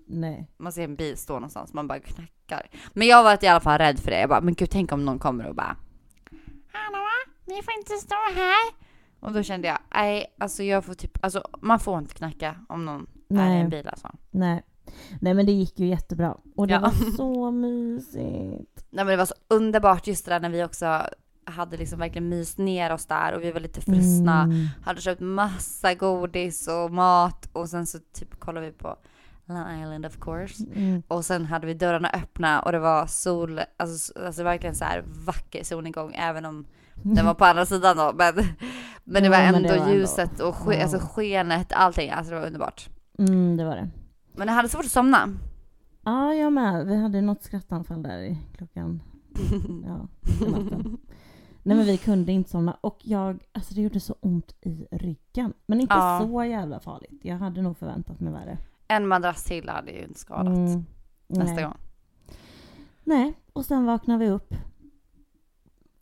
Nej. 0.08 0.48
Man 0.58 0.72
ser 0.72 0.84
en 0.84 0.96
bil 0.96 1.18
stå 1.18 1.34
någonstans, 1.34 1.74
man 1.74 1.88
bara 1.88 2.00
knackar. 2.00 2.70
Men 2.94 3.08
jag 3.08 3.24
var 3.24 3.44
i 3.44 3.48
alla 3.48 3.60
fall 3.60 3.78
rädd 3.78 4.00
för 4.00 4.12
det. 4.12 4.20
Jag 4.20 4.30
bara, 4.30 4.42
men 4.42 4.54
gud 4.54 4.70
tänk 4.70 4.92
om 4.92 5.06
någon 5.06 5.20
kommer 5.20 5.46
och 5.48 5.56
bara 5.56 5.76
Hallå, 6.72 7.06
ni 7.46 7.62
får 7.64 7.74
inte 7.78 7.94
stå 7.94 8.16
här. 8.36 8.86
Och 9.20 9.34
då 9.34 9.44
kände 9.44 9.68
jag, 9.68 9.78
nej 9.96 10.36
alltså 10.40 10.64
jag 10.64 10.86
får 10.86 10.94
typ, 10.94 11.24
alltså 11.24 11.44
man 11.62 11.80
får 11.80 12.00
inte 12.00 12.14
knacka 12.14 12.56
om 12.70 12.86
någon 12.86 13.02
är 13.30 13.34
i 13.34 13.36
Nej. 13.36 13.62
en 13.62 13.70
bil 13.70 13.88
alltså. 13.88 14.12
Nej. 14.32 14.64
Nej 15.22 15.34
men 15.34 15.46
det 15.46 15.52
gick 15.52 15.80
ju 15.80 15.88
jättebra. 15.88 16.38
Och 16.56 16.68
det 16.68 16.74
Ja. 16.74 16.80
var 16.80 17.16
så 17.18 17.52
mysigt. 18.06 18.86
Nej 18.90 19.06
men 19.06 19.08
det 19.08 19.18
var 19.18 19.26
så 19.26 19.36
underbart 19.48 20.08
just 20.08 20.26
det 20.26 20.32
där 20.32 20.40
när 20.40 20.50
vi 20.50 20.64
också 20.64 21.02
hade 21.48 21.78
liksom 21.78 22.00
verkligen 22.00 22.30
myst 22.30 22.58
ner 22.58 22.92
oss 22.94 23.06
där 23.06 23.34
och 23.34 23.44
vi 23.44 23.52
var 23.52 23.60
lite 23.60 23.82
frusna. 23.82 24.42
Mm. 24.44 24.68
Hade 24.84 25.02
köpt 25.02 25.22
massa 25.22 25.94
godis 25.94 26.68
och 26.68 26.92
mat 26.92 27.50
och 27.54 27.70
sen 27.70 27.86
så 27.86 28.00
typ 28.14 28.40
kollade 28.40 28.66
vi 28.66 28.72
på 28.72 28.96
Long 29.46 29.82
Island 29.82 30.06
of 30.06 30.18
course. 30.20 30.64
Mm. 30.76 31.04
Och 31.08 31.26
sen 31.26 31.46
hade 31.46 31.68
vi 31.68 31.74
dörrarna 31.74 32.10
öppna 32.10 32.62
och 32.62 32.72
det 32.72 32.80
var 32.80 33.08
sol, 33.08 33.60
alltså, 33.78 34.20
alltså 34.26 34.44
verkligen 34.44 34.76
så 34.76 34.86
här 34.86 35.04
vacker 35.26 35.64
solnedgång 35.64 36.14
även 36.16 36.46
om 36.46 36.66
den 36.94 37.26
var 37.26 37.34
på 37.34 37.46
andra 37.46 37.66
sidan 37.66 37.98
då. 37.98 38.12
Men, 38.16 38.34
men 39.04 39.24
det 39.24 39.30
var 39.30 39.38
ändå 39.38 39.60
det 39.60 39.68
var 39.70 39.76
ändå- 39.86 39.94
ljuset 39.94 40.40
och 40.40 40.56
ske, 40.56 40.82
alltså 40.82 41.00
skenet, 41.00 41.74
allting. 41.74 42.10
Alltså 42.10 42.34
det 42.34 42.40
var 42.40 42.48
underbart. 42.48 42.90
Mm, 43.20 43.58
det 43.58 43.66
var 43.66 43.76
det. 43.76 43.90
Men 44.38 44.48
jag 44.48 44.56
hade 44.56 44.70
svårt 44.70 44.86
att 44.86 44.92
somna. 44.92 45.30
Ja, 46.04 46.34
jag 46.34 46.54
med. 46.54 46.86
Vi 46.88 46.96
hade 46.96 47.22
något 47.22 47.44
skrattanfall 47.44 48.04
där 48.04 48.20
i 48.20 48.38
klockan, 48.58 49.02
ja. 49.86 50.08
Nej 51.64 51.78
men 51.78 51.86
vi 51.86 51.98
kunde 51.98 52.32
inte 52.32 52.50
somna 52.50 52.78
och 52.82 52.98
jag, 53.02 53.44
alltså 53.52 53.74
det 53.76 53.82
gjorde 53.82 54.00
så 54.00 54.16
ont 54.20 54.56
i 54.62 54.88
ryggen. 54.92 55.54
Men 55.66 55.82
inte 55.82 55.94
Ja. 55.94 56.22
så 56.28 56.44
jävla 56.44 56.80
farligt. 56.80 57.20
Jag 57.26 57.38
hade 57.38 57.62
nog 57.62 57.78
förväntat 57.78 58.20
mig 58.20 58.34
värre. 58.34 58.58
En 58.88 59.08
madrass 59.08 59.44
till 59.44 59.70
hade 59.70 59.92
ju 59.92 60.04
inte 60.04 60.20
skadat 60.20 60.58
Mm, 60.58 60.86
nästa 61.28 61.54
nej. 61.56 61.64
gång. 61.64 61.78
Nej, 63.04 63.34
och 63.54 63.66
sen 63.66 63.86
vaknade 63.86 64.20
vi 64.26 64.32
upp. 64.32 64.54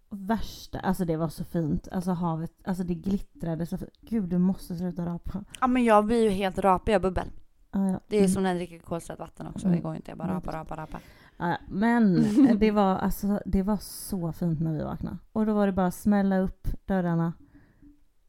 Värsta, 0.09 0.79
alltså 0.79 1.05
det 1.05 1.17
var 1.17 1.29
så 1.29 1.43
fint. 1.43 1.87
Alltså 1.91 2.11
havet, 2.11 2.51
alltså 2.63 2.83
det 2.83 2.95
glittrade 2.95 3.65
så 3.65 3.77
fint. 3.77 3.91
Gud 4.01 4.29
du 4.29 4.37
måste 4.37 4.75
sluta 4.77 5.05
rapa. 5.05 5.43
Ja 5.61 5.67
men 5.67 5.83
jag 5.83 6.05
blir 6.05 6.23
ju 6.23 6.29
helt 6.29 6.57
rapig 6.59 6.95
av 6.95 7.01
bubbel. 7.01 7.27
Ja. 7.73 7.99
Det 8.07 8.15
är 8.15 8.19
ju 8.19 8.25
Mm. 8.25 8.29
som 8.29 8.43
när 8.43 8.49
jag 8.49 8.57
dricker 8.57 8.79
kolsyrat 8.79 9.19
vatten 9.19 9.47
också. 9.47 9.65
Mm. 9.65 9.77
Det 9.77 9.83
går 9.83 9.91
ju 9.91 9.95
inte. 9.95 10.11
Jag 10.11 10.17
bara 10.17 10.23
Mm. 10.29 10.35
rapar, 10.35 10.51
rapar, 10.53 10.77
rapar. 10.77 11.01
Ja, 11.37 11.49
ja. 11.49 11.57
Men 11.69 12.25
det 12.59 12.71
var, 12.81 12.95
alltså, 12.95 13.39
det 13.45 13.61
var 13.63 13.77
så 13.77 14.31
fint 14.31 14.59
när 14.59 14.73
vi 14.73 14.83
vaknade. 14.83 15.17
Och 15.31 15.45
då 15.45 15.53
var 15.53 15.65
det 15.67 15.73
bara 15.73 15.87
att 15.87 15.95
smälla 15.95 16.39
upp 16.39 16.67
dörrarna 16.85 17.33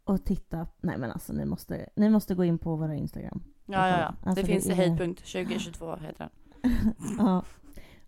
och 0.04 0.24
titta. 0.24 0.66
Nej 0.80 0.98
men 0.98 1.10
alltså 1.10 1.32
ni 1.32 1.44
måste, 1.44 1.86
ni 1.96 2.10
måste 2.10 2.34
gå 2.34 2.44
in 2.44 2.58
på 2.58 2.76
våra 2.76 2.94
Instagram. 2.94 3.42
Ja, 3.66 3.88
ja, 3.88 3.98
ja. 3.98 4.06
Alltså, 4.06 4.34
det 4.34 4.40
det 4.40 4.46
finns 4.46 4.66
i 4.66 4.74
höjdpunkt 4.74 5.20
2022 5.20 5.96
heter 5.96 6.28
den. 6.62 6.72
ja. 7.18 7.42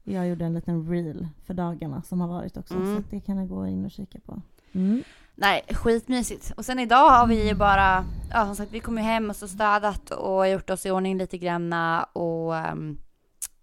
Jag 0.02 0.28
gjorde 0.28 0.44
en 0.44 0.54
liten 0.54 0.88
reel 0.90 1.28
för 1.44 1.54
dagarna 1.54 2.02
som 2.02 2.20
har 2.20 2.28
varit 2.28 2.56
också. 2.56 2.74
Mm. 2.74 2.96
Så 2.96 3.02
det 3.10 3.20
kan 3.20 3.36
ni 3.36 3.46
gå 3.46 3.66
in 3.66 3.84
och 3.84 3.90
kika 3.90 4.20
på. 4.20 4.42
Mm. 4.72 5.02
Nej, 5.38 5.62
skitmysigt. 5.70 6.52
Och 6.56 6.64
sen 6.64 6.78
idag 6.78 7.10
har 7.10 7.26
vi 7.26 7.48
ju 7.48 7.54
bara, 7.54 8.04
ja 8.30 8.44
som 8.46 8.56
sagt 8.56 8.72
vi 8.72 8.80
kom 8.80 8.96
ju 8.98 9.02
hem 9.02 9.30
och 9.30 9.36
så 9.36 9.48
städat 9.48 10.10
och 10.10 10.48
gjort 10.48 10.70
oss 10.70 10.86
i 10.86 10.90
ordning 10.90 11.18
lite 11.18 11.38
granna 11.38 12.04
och 12.04 12.56
ehm, 12.56 12.98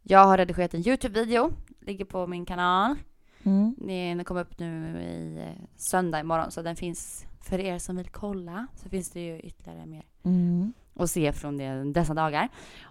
jag 0.04 0.26
har 0.26 0.38
redigerat 0.38 0.74
en 0.74 0.88
Youtube-video, 0.88 1.52
ligger 1.82 2.06
på 2.06 2.28
min 2.28 2.46
kanal. 2.46 2.96
Mm. 3.44 3.76
Den 4.18 4.26
kommer 4.26 4.42
upp 4.42 4.60
nu 4.60 5.02
i 5.02 5.38
eh, 5.42 5.64
söndag 5.78 6.20
imorgon 6.20 6.52
så 6.52 6.62
den 6.62 6.76
finns 6.76 7.26
för 7.42 7.60
er 7.60 7.80
som 7.80 7.96
vill 7.98 8.10
kolla 8.10 8.68
så 8.76 8.90
finns 8.90 9.10
det 9.10 9.20
ju 9.20 9.40
ytterligare 9.40 9.86
mer 9.86 10.04
Mm. 10.26 10.74
att 10.96 11.10
se 11.10 11.34
från 11.34 11.58
det, 11.58 11.94
dessa 11.94 12.14
dagar. 12.14 12.50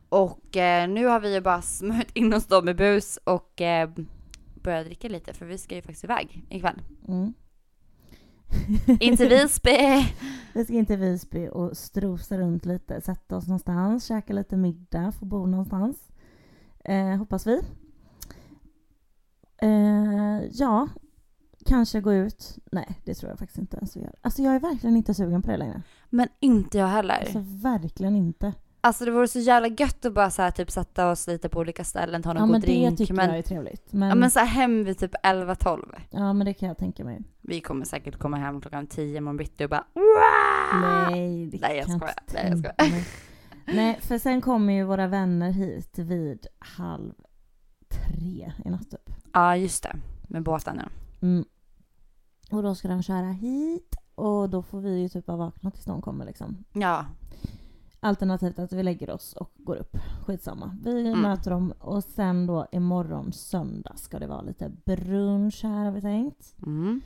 Och 0.09 0.57
eh, 0.57 0.89
nu 0.89 1.07
har 1.07 1.21
vi 1.21 1.35
ju 1.35 1.41
bara 1.41 1.63
smörjt 1.63 2.17
in 2.17 2.35
oss 2.35 2.47
då 2.47 2.63
med 2.63 2.77
bus 2.77 3.19
och 3.25 3.61
eh, 3.61 3.91
börjat 4.63 4.87
dricka 4.87 5.09
lite 5.09 5.33
för 5.33 5.47
vi 5.47 5.59
ska 5.59 5.75
ju 5.75 5.83
faktiskt 5.83 6.05
iväg 6.05 6.45
ikväll. 6.51 6.83
Mm. 7.09 7.35
In 9.01 9.17
till 9.17 9.29
Visby! 9.29 10.07
Vi 10.55 10.65
ska 10.65 10.73
in 10.73 10.87
till 10.87 10.99
Visby 10.99 11.49
och 11.49 11.77
strosa 11.77 12.39
runt 12.39 12.65
lite, 12.65 13.01
sätta 13.01 13.37
oss 13.37 13.47
någonstans, 13.47 14.05
käka 14.05 14.33
lite 14.33 14.57
middag, 14.57 15.13
få 15.13 15.25
bo 15.25 15.47
någonstans. 15.47 16.09
Eh, 16.85 17.17
hoppas 17.17 17.47
vi. 17.47 17.61
Eh, 19.59 20.43
ja, 20.53 20.89
kanske 21.67 22.01
gå 22.01 22.15
ut. 22.15 22.59
Nej, 22.73 22.99
det 23.05 23.15
tror 23.15 23.31
jag 23.31 23.39
faktiskt 23.39 23.59
inte 23.59 23.77
ens 23.77 23.97
vi 23.97 24.01
gör. 24.01 24.15
Alltså 24.21 24.43
jag 24.43 24.55
är 24.55 24.61
verkligen 24.61 24.97
inte 24.97 25.15
sugen 25.15 25.43
på 25.43 25.51
det 25.51 25.57
längre. 25.57 25.83
Men 26.11 26.29
inte 26.41 26.79
jag 26.79 26.87
heller. 26.87 27.21
Alltså 27.21 27.43
verkligen 27.45 28.17
inte. 28.17 28.53
Alltså 28.85 29.05
det 29.05 29.11
vore 29.11 29.29
så 29.29 29.39
jävla 29.39 29.69
gött 29.69 30.05
att 30.05 30.15
bara 30.15 30.31
så 30.31 30.43
här, 30.43 30.51
typ 30.51 30.71
sätta 30.71 31.11
oss 31.11 31.27
lite 31.27 31.49
på 31.49 31.61
olika 31.61 31.85
ställen, 31.85 32.23
ta 32.23 32.33
någon 32.33 32.37
Ja 32.37 32.47
god 32.47 32.51
men 32.53 32.61
det 32.61 32.67
drink. 32.67 32.99
tycker 32.99 33.15
men, 33.15 33.29
jag 33.29 33.39
är 33.39 33.43
trevligt. 33.43 33.93
Men, 33.93 34.09
ja, 34.09 34.15
men 34.15 34.31
så 34.31 34.39
här, 34.39 34.47
hem 34.47 34.85
vid 34.85 34.99
typ 34.99 35.15
11-12. 35.23 35.95
ja 36.11 36.33
men 36.33 36.45
det 36.45 36.55
kan 36.55 36.69
jag 36.69 36.79
tänka 36.79 37.05
mig. 37.05 37.21
Vi 37.41 37.61
kommer 37.61 37.85
säkert 37.85 38.19
komma 38.19 38.37
hem 38.37 38.61
klockan 38.61 38.87
10 38.87 39.17
imorgon 39.19 39.37
bitti 39.37 39.65
och 39.65 39.71
bara 39.71 39.85
Nej, 40.75 41.47
det 41.47 41.61
Nej, 41.61 41.77
jag 41.77 41.87
kan 41.87 41.99
skojar. 41.99 42.15
inte 42.21 42.35
Nej, 42.35 42.73
jag 42.79 42.91
mig. 42.91 43.05
Nej, 43.67 43.99
för 44.01 44.19
sen 44.19 44.41
kommer 44.41 44.73
ju 44.73 44.85
våra 44.85 45.07
vänner 45.07 45.51
hit 45.51 45.99
vid 45.99 46.47
halv 46.59 47.13
tre 47.89 48.53
i 48.65 48.71
natt 48.71 48.91
typ. 48.91 49.11
Ja, 49.33 49.57
just 49.57 49.83
det. 49.83 49.97
Med 50.23 50.43
båten 50.43 50.81
ja. 50.83 50.89
Mm. 51.27 51.45
Och 52.51 52.63
då 52.63 52.75
ska 52.75 52.89
de 52.89 53.03
köra 53.03 53.27
hit 53.27 53.97
och 54.15 54.51
då 54.51 54.63
får 54.63 54.81
vi 54.81 55.01
ju 55.01 55.09
typ 55.09 55.27
bara 55.27 55.37
vakna 55.37 55.71
tills 55.71 55.85
de 55.85 56.03
kommer 56.03 56.25
liksom. 56.25 56.65
Ja. 56.73 57.07
Alternativt 58.05 58.59
att 58.59 58.73
vi 58.73 58.83
lägger 58.83 59.11
oss 59.11 59.33
och 59.33 59.51
går 59.57 59.77
upp. 59.77 59.97
Skitsamma. 60.27 60.77
Vi 60.85 61.07
Mm. 61.09 61.21
möter 61.23 61.51
dem 61.51 61.73
och 61.81 62.05
sen 62.05 62.47
då 62.47 62.67
imorgon 62.73 63.33
söndag 63.33 63.93
ska 63.97 64.19
det 64.19 64.27
vara 64.27 64.43
lite 64.43 64.71
brunch 64.85 65.61
här 65.63 65.85
har 65.85 65.93
vi 65.93 66.01
tänkt. 66.01 66.55
Mm. 66.67 67.01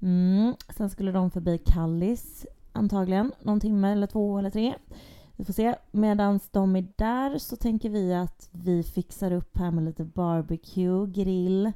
Mm. 0.00 0.54
Sen 0.76 0.90
skulle 0.90 1.12
de 1.12 1.30
förbi 1.30 1.58
Kallis 1.58 2.46
antagligen. 2.72 3.32
Någon 3.42 3.60
timme 3.60 3.92
eller 3.92 4.06
två 4.06 4.38
eller 4.38 4.50
tre. 4.50 4.74
Vi 5.36 5.44
får 5.44 5.52
se. 5.52 5.74
Medan 5.90 6.40
de 6.50 6.76
är 6.76 6.86
där 6.96 7.38
så 7.38 7.56
tänker 7.56 7.90
vi 7.90 8.14
att 8.14 8.48
vi 8.52 8.82
fixar 8.82 9.32
upp 9.32 9.58
här 9.58 9.70
med 9.70 9.84
lite 9.84 10.04
barbecue, 10.04 11.06
grill. 11.06 11.72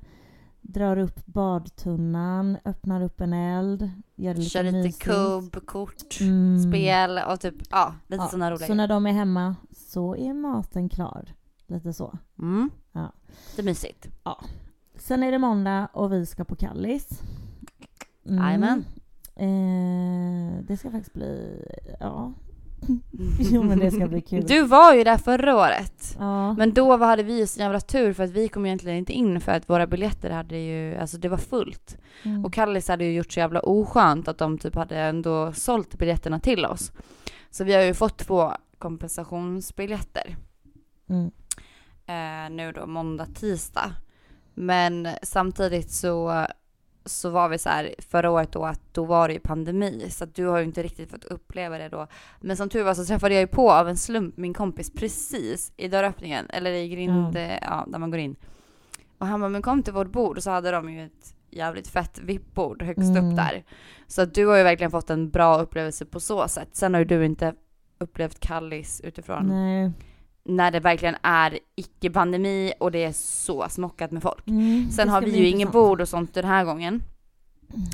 Drar 0.62 0.96
upp 0.98 1.26
badtunnan, 1.26 2.58
öppnar 2.64 3.02
upp 3.02 3.20
en 3.20 3.32
eld. 3.32 3.90
Gör 4.16 4.34
det 4.34 4.38
lite 4.40 4.50
Kör 4.50 4.62
lite 4.62 4.76
mysigt. 4.76 5.02
kubb, 5.04 5.66
kort, 5.66 6.20
Mm. 6.20 6.62
spel 6.72 7.20
och 7.28 7.40
typ, 7.40 7.54
ja, 7.70 7.94
lite 8.06 8.22
Ja, 8.22 8.28
sådana 8.28 8.50
roliga 8.50 8.66
Så 8.66 8.74
när 8.74 8.88
de 8.88 9.06
är 9.06 9.12
hemma 9.12 9.56
så 9.76 10.16
är 10.16 10.32
maten 10.34 10.88
klar. 10.88 11.34
Lite 11.66 11.92
så. 11.92 12.18
Mm. 12.38 12.70
Ja. 12.92 13.12
Är 13.58 13.62
mysigt. 13.62 14.08
Sen 14.96 15.22
är 15.22 15.32
det 15.32 15.38
måndag 15.38 15.88
och 15.92 16.12
vi 16.12 16.26
ska 16.26 16.44
på 16.44 16.56
Kallis. 16.56 17.22
Mm. 18.26 18.44
Jajamän. 18.44 18.84
Eh, 19.36 20.64
det 20.66 20.76
ska 20.76 20.90
faktiskt 20.90 21.14
bli, 21.14 21.64
ja. 22.00 22.32
Jo 23.38 23.62
men 23.62 23.78
det 23.78 23.90
ska 23.90 24.06
bli 24.06 24.20
kul. 24.20 24.44
Du 24.46 24.62
var 24.62 24.94
ju 24.94 25.04
där 25.04 25.16
förra 25.16 25.56
året. 25.56 26.16
Ja. 26.18 26.52
Men 26.54 26.72
då 26.74 26.96
var- 26.96 27.06
hade 27.06 27.22
vi 27.22 27.38
ju 27.38 27.46
så 27.46 27.60
jävla 27.60 27.80
tur 27.80 28.12
för 28.12 28.24
att 28.24 28.30
vi 28.30 28.48
kom 28.48 28.66
egentligen 28.66 28.98
inte 28.98 29.12
in 29.12 29.40
för 29.40 29.52
att 29.52 29.70
våra 29.70 29.86
biljetter 29.86 30.30
hade 30.30 30.56
ju, 30.58 30.96
alltså 30.96 31.18
det 31.18 31.28
var 31.28 31.36
fullt. 31.38 31.98
Mm. 32.22 32.44
Och 32.44 32.52
Kallis 32.52 32.88
hade 32.88 33.04
ju 33.04 33.12
gjort 33.12 33.32
så 33.32 33.40
jävla 33.40 33.60
oskönt 33.60 34.28
att 34.28 34.38
de 34.38 34.58
typ 34.58 34.74
hade 34.74 34.96
ändå 34.98 35.52
sålt 35.52 35.98
biljetterna 35.98 36.40
till 36.40 36.64
oss. 36.66 36.92
Så 37.50 37.64
vi 37.64 37.74
har 37.74 37.82
ju 37.82 37.94
fått 37.94 38.18
två 38.18 38.52
kompensationsbiljetter. 38.78 40.36
Mm. 41.10 41.30
eh, 42.06 42.50
nu 42.56 42.72
då 42.72 42.86
måndag, 42.86 43.26
tisdag. 43.34 43.92
Men 44.54 45.08
samtidigt 45.22 45.90
så, 45.90 46.46
så 47.04 47.30
var 47.30 47.48
vi 47.48 47.58
så 47.58 47.68
här 47.68 47.94
förra 47.98 48.30
året 48.30 48.52
då 48.52 48.64
att 48.64 48.80
då 48.92 49.04
var 49.04 49.28
det 49.28 49.34
ju 49.34 49.40
pandemi 49.40 50.06
så 50.10 50.24
att 50.24 50.34
du 50.34 50.46
har 50.46 50.58
ju 50.58 50.64
inte 50.64 50.82
riktigt 50.82 51.10
fått 51.10 51.24
uppleva 51.24 51.78
det 51.78 51.88
då. 51.88 52.06
Men 52.40 52.56
som 52.56 52.68
tur 52.68 52.82
var 52.84 52.94
så 52.94 53.04
träffade 53.04 53.34
jag 53.34 53.40
ju 53.40 53.46
på 53.46 53.72
av 53.72 53.88
en 53.88 53.96
slump 53.96 54.36
min 54.36 54.54
kompis 54.54 54.92
precis 54.92 55.72
i 55.76 55.88
dörröppningen 55.88 56.46
eller 56.50 56.70
i 56.72 56.88
grind, 56.88 57.36
ja 57.62 57.84
där 57.88 57.98
man 57.98 58.10
går 58.10 58.20
in. 58.20 58.36
Och 59.18 59.26
han 59.26 59.40
bara, 59.40 59.48
men 59.48 59.62
kom 59.62 59.82
till 59.82 59.92
vårt 59.92 60.12
bord 60.12 60.36
och 60.36 60.42
så 60.42 60.50
hade 60.50 60.70
de 60.70 60.92
ju 60.92 61.04
ett 61.04 61.34
jävligt 61.50 61.88
fett 61.88 62.18
VIP-bord 62.22 62.82
högst 62.82 63.10
Mm. 63.16 63.30
upp 63.30 63.36
där. 63.36 63.64
Så 64.06 64.22
att 64.22 64.34
du 64.34 64.46
har 64.46 64.56
ju 64.56 64.62
verkligen 64.62 64.90
fått 64.90 65.10
en 65.10 65.30
bra 65.30 65.58
upplevelse 65.58 66.04
på 66.04 66.20
så 66.20 66.48
sätt. 66.48 66.68
Sen 66.72 66.94
har 66.94 66.98
ju 67.00 67.04
du 67.04 67.24
inte 67.24 67.54
upplevt 67.98 68.40
Kallis 68.40 69.00
utifrån 69.00 69.46
Nej. 69.48 69.92
När 70.44 70.70
det 70.70 70.80
verkligen 70.80 71.16
är 71.22 71.58
icke-pandemi 71.74 72.72
och 72.80 72.90
det 72.90 73.04
är 73.04 73.12
så 73.12 73.68
smockat 73.68 74.10
med 74.10 74.22
folk. 74.22 74.48
Mm, 74.48 74.90
Sen 74.90 75.08
har 75.08 75.20
vi 75.20 75.30
ju 75.30 75.36
ingen 75.46 75.60
intressant. 75.60 75.72
bord 75.72 76.00
och 76.00 76.08
sånt 76.08 76.34
den 76.34 76.44
här 76.44 76.64
gången. 76.64 77.02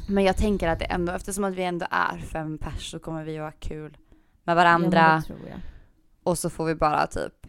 Men 0.09 0.25
jag 0.25 0.37
tänker 0.37 0.69
att 0.69 0.79
det 0.79 0.85
ändå, 0.85 1.13
eftersom 1.13 1.45
att 1.45 1.55
vi 1.55 1.63
ändå 1.65 1.87
är 1.91 2.19
fem 2.19 2.59
pers 2.59 2.91
så 2.91 2.99
kommer 2.99 3.25
vi 3.25 3.39
att 3.39 3.45
ha 3.45 3.59
kul 3.61 3.97
med 4.45 4.53
Ja, 4.53 4.55
varandra 4.55 5.23
jag. 5.29 5.61
och 6.23 6.39
så 6.39 6.51
får 6.51 6.65
vi 6.65 6.75
bara 6.75 7.07
typ 7.07 7.47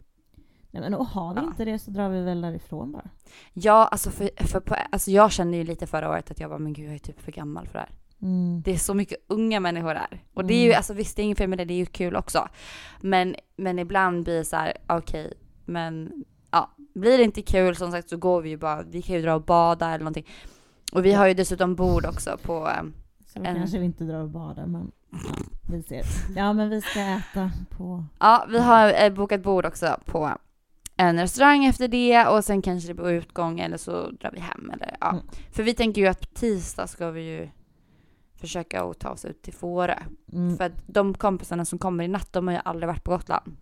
Nej, 0.72 0.82
men 0.82 0.94
och 0.94 1.06
har 1.06 1.34
vi 1.34 1.40
Ja. 1.42 1.48
inte 1.48 1.66
det 1.66 1.80
så 1.80 1.92
drar 1.92 2.10
vi 2.10 2.22
väl 2.24 2.42
därifrån 2.42 2.92
bara. 2.92 3.10
Ja, 3.54 3.88
alltså, 3.88 4.10
för, 4.12 4.48
för 4.48 4.60
på, 4.60 4.76
alltså 4.92 5.12
jag 5.12 5.32
kände 5.32 5.58
ju 5.58 5.64
lite 5.64 5.88
förra 5.88 6.10
året 6.10 6.32
att 6.32 6.40
jag 6.40 6.50
bara, 6.50 6.60
men 6.60 6.74
gud 6.74 6.88
jag 6.88 6.96
är 6.96 7.00
typ 7.00 7.22
för 7.22 7.32
gammal 7.32 7.66
för 7.68 7.74
det 7.74 7.80
här. 7.80 7.90
Mm. 8.22 8.62
Det 8.66 8.72
är 8.74 8.78
så 8.78 8.94
mycket 8.94 9.18
unga 9.28 9.60
människor 9.60 9.94
där. 9.94 10.24
Och 10.34 10.46
det 10.46 10.54
är 10.54 10.60
ju, 10.62 10.66
Mm. 10.70 10.78
alltså 10.78 10.94
visst 10.94 11.16
det 11.16 11.22
är 11.22 11.24
inget 11.24 11.38
fel 11.38 11.50
med 11.50 11.58
det, 11.58 11.66
det 11.66 11.74
är 11.74 11.78
ju 11.78 11.86
kul 11.86 12.16
också. 12.16 12.48
Men, 13.02 13.36
men 13.56 13.80
ibland 13.80 14.24
blir 14.24 14.38
det 14.38 14.46
så 14.46 14.56
här, 14.56 14.74
okej, 14.88 15.34
men 15.66 16.12
ja, 16.52 16.70
blir 16.96 17.18
det 17.18 17.24
inte 17.24 17.42
kul 17.42 17.76
som 17.76 17.92
sagt 17.92 18.10
så 18.10 18.18
går 18.18 18.42
vi 18.42 18.50
ju 18.50 18.58
bara, 18.58 18.82
vi 18.84 19.02
kan 19.02 19.16
ju 19.16 19.22
dra 19.22 19.36
och 19.36 19.44
bada 19.44 19.88
eller 19.88 20.00
någonting. 20.04 20.28
Och 20.94 21.06
vi 21.06 21.14
har 21.14 21.28
ju 21.28 21.34
dessutom 21.34 21.76
bord 21.76 22.06
också 22.06 22.38
på, 22.44 22.68
eh, 22.70 22.84
Så 23.28 23.40
då 23.40 23.46
En- 23.46 23.56
kanske 23.56 23.80
vi 23.80 23.86
inte 23.86 24.04
drar 24.04 24.22
och 24.22 24.30
badar 24.30 24.66
men 24.66 24.92
ja, 25.12 25.18
vi 25.72 25.84
ser. 25.84 26.04
Ja 26.36 26.54
men 26.54 26.70
vi 26.70 26.82
ska 26.82 27.00
äta 27.00 27.52
på... 27.70 28.06
ja 28.20 28.46
vi 28.50 28.60
har 28.60 29.04
eh, 29.04 29.10
bokat 29.14 29.44
bord 29.44 29.66
också 29.66 29.98
på 30.06 30.32
en 30.98 31.20
restaurang 31.20 31.66
efter 31.66 31.88
det 31.88 32.26
och 32.28 32.46
sen 32.46 32.62
kanske 32.62 32.88
det 32.90 32.94
blir 32.94 33.10
utgång 33.12 33.60
eller 33.60 33.78
så 33.78 34.12
drar 34.12 34.32
vi 34.34 34.40
hem 34.40 34.72
eller 34.74 34.98
ja. 35.02 35.10
Mm. 35.10 35.24
För 35.52 35.64
vi 35.64 35.74
tänker 35.74 36.02
ju 36.02 36.08
att 36.08 36.20
på 36.20 36.26
tisdag 36.40 36.88
ska 36.88 37.12
vi 37.12 37.22
ju 37.22 37.50
försöka 38.40 38.84
att 38.84 39.00
ta 39.00 39.10
oss 39.10 39.26
ut 39.26 39.42
till 39.42 39.54
Fårö. 39.54 40.00
Mm. 40.34 40.58
För 40.58 40.64
att 40.64 40.74
de 40.88 41.14
kompisarna 41.14 41.66
som 41.66 41.80
kommer 41.80 42.04
i 42.04 42.08
natt, 42.08 42.34
de 42.34 42.48
har 42.48 42.54
ju 42.54 42.62
aldrig 42.66 42.88
varit 42.88 43.04
på 43.04 43.12
Gotland. 43.12 43.56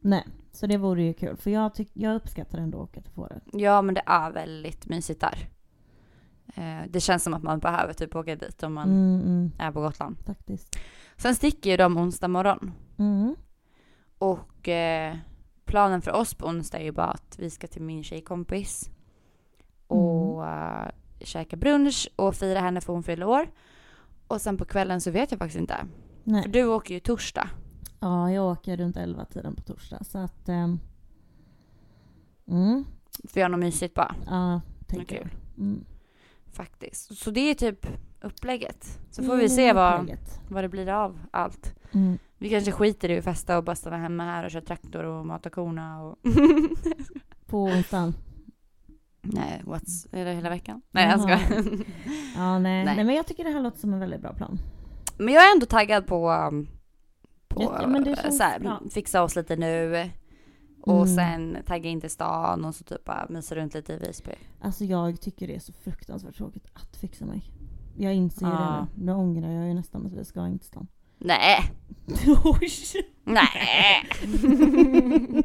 Nej, 0.00 0.26
så 0.52 0.66
det 0.66 0.76
vore 0.76 1.02
ju 1.02 1.14
kul. 1.14 1.36
För 1.36 1.50
jag, 1.50 1.74
tyck, 1.74 1.90
jag 1.92 2.16
uppskattar 2.16 2.58
ändå 2.58 2.82
att 2.82 2.88
åka 2.88 3.00
till 3.00 3.12
Fårö. 3.12 3.36
Ja, 3.52 3.82
men 3.82 3.94
det 3.94 4.02
är 4.06 4.30
väldigt 4.30 4.86
mysigt 4.86 5.20
där. 5.20 5.48
Eh, 6.54 6.86
det 6.88 7.00
känns 7.00 7.22
som 7.22 7.34
att 7.34 7.42
man 7.42 7.58
behöver 7.58 7.92
typ 7.92 8.14
åka 8.16 8.36
dit 8.36 8.62
om 8.62 8.74
man 8.74 8.88
Mm, 8.88 9.20
mm, 9.26 9.52
är 9.58 9.72
på 9.72 9.80
Gotland. 9.80 10.16
faktiskt. 10.26 10.78
Sen 11.16 11.34
sticker 11.34 11.70
ju 11.70 11.76
de 11.76 11.96
onsdag 11.96 12.28
morgon. 12.28 12.72
Mm. 12.98 13.36
Och 14.18 14.68
eh, 14.68 15.16
planen 15.64 16.02
för 16.02 16.12
oss 16.12 16.34
på 16.34 16.46
onsdag 16.46 16.78
är 16.78 16.84
ju 16.84 16.92
bara 16.92 17.06
att 17.06 17.36
vi 17.38 17.50
ska 17.50 17.66
till 17.66 17.82
min 17.82 18.04
tjejkompis. 18.04 18.90
Och 19.86 20.46
eh, 20.46 20.88
käka 21.20 21.56
brunch 21.56 22.08
och 22.16 22.34
fira 22.34 22.60
henne 22.60 22.80
för 22.80 22.92
hon 22.92 23.02
fyller 23.02 23.26
år. 23.26 23.46
Och 24.34 24.40
sen 24.40 24.56
på 24.58 24.64
kvällen 24.64 25.00
så 25.00 25.10
vet 25.10 25.30
jag 25.30 25.38
faktiskt 25.38 25.60
inte. 25.60 25.76
För 26.24 26.30
Nej. 26.30 26.48
du 26.48 26.64
åker 26.64 26.94
ju 26.94 27.00
torsdag. 27.00 27.48
Ja, 28.00 28.30
jag 28.30 28.52
åker 28.52 28.76
runt 28.76 28.96
11 28.96 29.24
tiden 29.24 29.54
på 29.56 29.62
torsdag. 29.62 30.04
Så 30.04 30.18
att... 30.18 30.48
ehm, 30.48 30.78
mm, 32.48 32.84
För 33.28 33.40
jag 33.40 33.44
har 33.44 33.50
något 33.50 33.60
mysigt 33.60 33.94
bara. 33.94 34.14
ja, 34.26 34.60
tänker 34.86 35.16
Kul. 35.16 35.28
jag. 35.54 35.64
Mm. 35.64 35.84
Faktiskt. 36.52 37.18
Så 37.18 37.30
det 37.30 37.40
är 37.40 37.54
typ 37.54 37.86
upplägget. 38.22 38.98
Så 39.10 39.22
får 39.22 39.36
vi 39.36 39.48
se 39.48 39.72
vad, 39.72 40.00
Upplägget. 40.00 40.40
vad 40.48 40.64
det 40.64 40.68
blir 40.68 40.88
av 40.88 41.18
allt. 41.30 41.74
Mm. 41.92 42.18
Vi 42.38 42.50
kanske 42.50 42.72
skiter 42.72 43.10
i 43.10 43.18
att 43.18 43.24
festa 43.24 43.58
och 43.58 43.64
bara 43.64 43.76
stanna 43.76 43.96
hemma 43.96 44.24
här 44.24 44.44
och 44.44 44.50
köra 44.50 44.62
traktor 44.62 45.04
och 45.04 45.26
mata 45.26 45.50
korna 45.50 46.02
och... 46.02 46.18
På 47.46 47.62
onsdagen. 47.64 48.14
Nej, 49.24 49.62
what's... 49.64 50.06
Är 50.12 50.24
det 50.24 50.32
hela 50.34 50.50
veckan? 50.50 50.82
Nej, 50.90 51.08
jag 51.08 51.30
Jaha. 51.30 51.38
ska. 51.46 51.54
Ja, 52.36 52.58
nej. 52.58 52.84
Nej. 52.84 52.96
nej. 52.96 53.04
men 53.04 53.14
jag 53.14 53.26
tycker 53.26 53.44
det 53.44 53.50
här 53.50 53.60
låter 53.60 53.78
som 53.78 53.92
en 53.94 54.00
väldigt 54.00 54.20
bra 54.20 54.32
plan. 54.32 54.58
Men 55.18 55.34
jag 55.34 55.42
är 55.48 55.52
ändå 55.54 55.66
taggad 55.66 56.06
på... 56.06 56.30
um, 56.30 56.68
På 57.48 57.62
Ja, 57.62 57.86
men 57.86 58.16
så 58.32 58.42
här, 58.42 58.90
fixa 58.90 59.22
oss 59.22 59.36
lite 59.36 59.56
nu. 59.56 60.10
Och 60.82 61.02
Mm. 61.06 61.16
sen 61.16 61.58
tagga 61.66 61.90
in 61.90 62.00
till 62.00 62.10
stan 62.10 62.64
och 62.64 62.74
så 62.74 62.84
typ 62.84 63.04
bara 63.04 63.26
mysa 63.30 63.54
runt 63.54 63.74
lite 63.74 63.92
i 63.92 63.96
Visby. 63.98 64.30
Alltså 64.60 64.84
jag 64.84 65.20
tycker 65.20 65.46
det 65.46 65.54
är 65.54 65.60
så 65.60 65.72
fruktansvärt 65.72 66.36
tråkigt 66.36 66.66
att 66.72 66.96
fixa 66.96 67.24
mig. 67.24 67.42
Jag 67.96 68.14
inser 68.14 68.46
ju 68.46 68.52
Ja. 68.52 68.58
det 68.94 69.00
nu. 69.00 69.06
Nu 69.06 69.12
ångrar 69.12 69.50
jag 69.50 69.68
ju 69.68 69.74
nästan 69.74 70.06
att 70.06 70.12
vi 70.12 70.24
ska 70.24 70.46
in 70.46 70.58
till 70.58 70.68
stan. 70.68 70.88
Nej! 71.18 71.58
Oj! 72.44 72.70
Nej! 73.24 74.06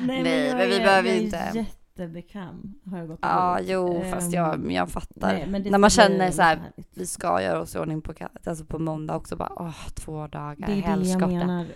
Nej, 0.00 0.22
Nej, 0.22 0.46
jag 0.46 0.56
men 0.56 0.68
vi 0.70 0.78
behöver 0.78 1.08
jag 1.08 1.18
ju 1.18 1.22
inte. 1.24 1.66
Jättebekväm 1.96 2.74
har 2.90 2.98
jag 2.98 3.08
gått 3.08 3.18
Ja, 3.22 3.58
emot. 3.58 3.70
jo, 3.70 4.02
fast 4.10 4.26
Ehm, 4.26 4.32
jag, 4.32 4.58
men 4.60 4.74
jag 4.74 4.88
fattar. 4.88 5.32
nej, 5.32 5.46
men 5.50 5.62
det 5.62 5.70
När 5.70 5.78
man 5.78 5.90
känner 5.90 6.30
så 6.30 6.42
här, 6.42 6.56
härligt. 6.56 6.88
vi 6.94 7.06
ska 7.06 7.42
göra 7.42 7.60
oss 7.60 7.74
i 7.74 7.78
ordning 7.78 8.02
på, 8.02 8.12
alltså 8.46 8.64
på 8.64 8.78
måndag 8.78 9.16
också 9.16 9.36
bara, 9.36 9.52
åh, 9.56 9.88
två 9.94 10.26
dagar, 10.26 10.66
Det 10.66 10.72
är 10.84 10.96
det 10.96 11.08
jag 11.08 11.28
menar. 11.32 11.66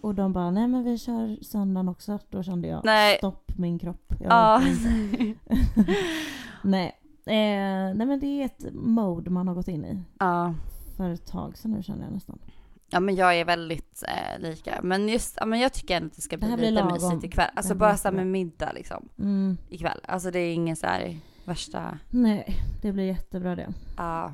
Och 0.00 0.14
de 0.14 0.32
bara, 0.32 0.50
nej 0.50 0.68
men 0.68 0.84
vi 0.84 0.98
kör 0.98 1.44
söndagen 1.44 1.88
också. 1.88 2.18
Då 2.30 2.42
kände 2.42 2.68
jag, 2.68 2.84
Nej. 2.84 3.16
stopp 3.18 3.58
min 3.58 3.78
kropp. 3.78 4.14
Jag 4.20 4.62
inte. 4.62 5.34
nej. 6.62 6.86
Eh, 7.26 7.94
nej 7.96 8.06
men 8.06 8.20
det 8.20 8.26
är 8.26 8.44
ett 8.44 8.66
mode 8.72 9.30
man 9.30 9.48
har 9.48 9.54
gått 9.54 9.68
in 9.68 9.84
i. 9.84 10.02
ja. 10.18 10.54
För 10.96 11.10
ett 11.10 11.26
tag 11.26 11.58
sedan 11.58 11.70
nu 11.70 11.82
känner 11.82 12.04
jag 12.04 12.12
nästan. 12.12 12.38
Ja, 12.90 13.00
men 13.00 13.14
jag 13.16 13.38
är 13.40 13.44
väldigt 13.44 14.04
eh, 14.08 14.40
lika. 14.42 14.80
Men 14.82 15.08
just, 15.08 15.36
ja, 15.40 15.46
men 15.46 15.60
jag 15.60 15.72
tycker 15.72 15.96
ändå 15.96 16.06
att 16.06 16.14
det 16.16 16.22
ska 16.22 16.36
Det 16.36 16.40
bli 16.40 16.50
här 16.50 16.56
lite 16.56 16.70
lagom. 16.72 16.92
mysigt 16.92 17.24
ikväll. 17.24 17.50
Det 17.54 17.58
Alltså 17.58 17.74
bara 17.74 17.96
så 17.96 18.08
här 18.08 18.12
jättebra. 18.14 18.24
med 18.24 18.26
middag 18.32 18.72
liksom, 18.74 19.08
Mm. 19.18 19.56
ikväll. 19.68 20.00
Alltså 20.08 20.30
det 20.30 20.38
är 20.38 20.54
ingen 20.54 20.76
så 20.76 20.86
här 20.86 21.16
värsta, 21.44 21.98
Nej, 22.10 22.56
det 22.82 22.92
blir 22.92 23.04
jättebra 23.04 23.56
det. 23.56 23.68
ja, 23.96 24.32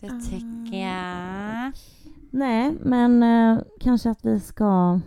det 0.00 0.06
Ah. 0.06 0.20
tycker 0.30 0.78
jag. 0.86 1.72
Nej, 2.32 2.72
men 2.80 3.22
eh, 3.22 3.58
kanske 3.80 4.10
att 4.10 4.24
vi 4.24 4.40
ska... 4.40 5.00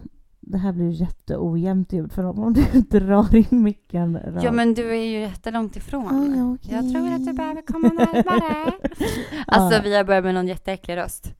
Det 0.45 0.57
här 0.57 0.71
blir 0.71 0.85
ju 0.85 0.91
jätteojämnt 0.91 1.93
ljud 1.93 2.11
för 2.11 2.23
dem 2.23 2.39
om 2.39 2.53
du 2.53 2.63
drar 2.99 3.35
in 3.35 3.63
micken. 3.63 4.19
Ja 4.43 4.51
men 4.51 4.73
du 4.73 4.89
är 4.89 5.03
ju 5.03 5.19
jättelångt 5.19 5.75
ifrån. 5.75 6.05
Ah, 6.39 6.53
okej. 6.53 6.73
Jag 6.75 6.91
tror 6.93 7.13
att 7.13 7.25
du 7.25 7.33
behöver 7.33 7.61
komma 7.61 7.87
närmare. 7.87 8.71
alltså 9.47 9.75
Ja. 9.77 9.81
vi 9.83 9.95
har 9.97 10.03
börjat 10.03 10.23
med 10.23 10.33
någon 10.33 10.47
jätteäcklig 10.47 10.97
röst. 10.97 11.33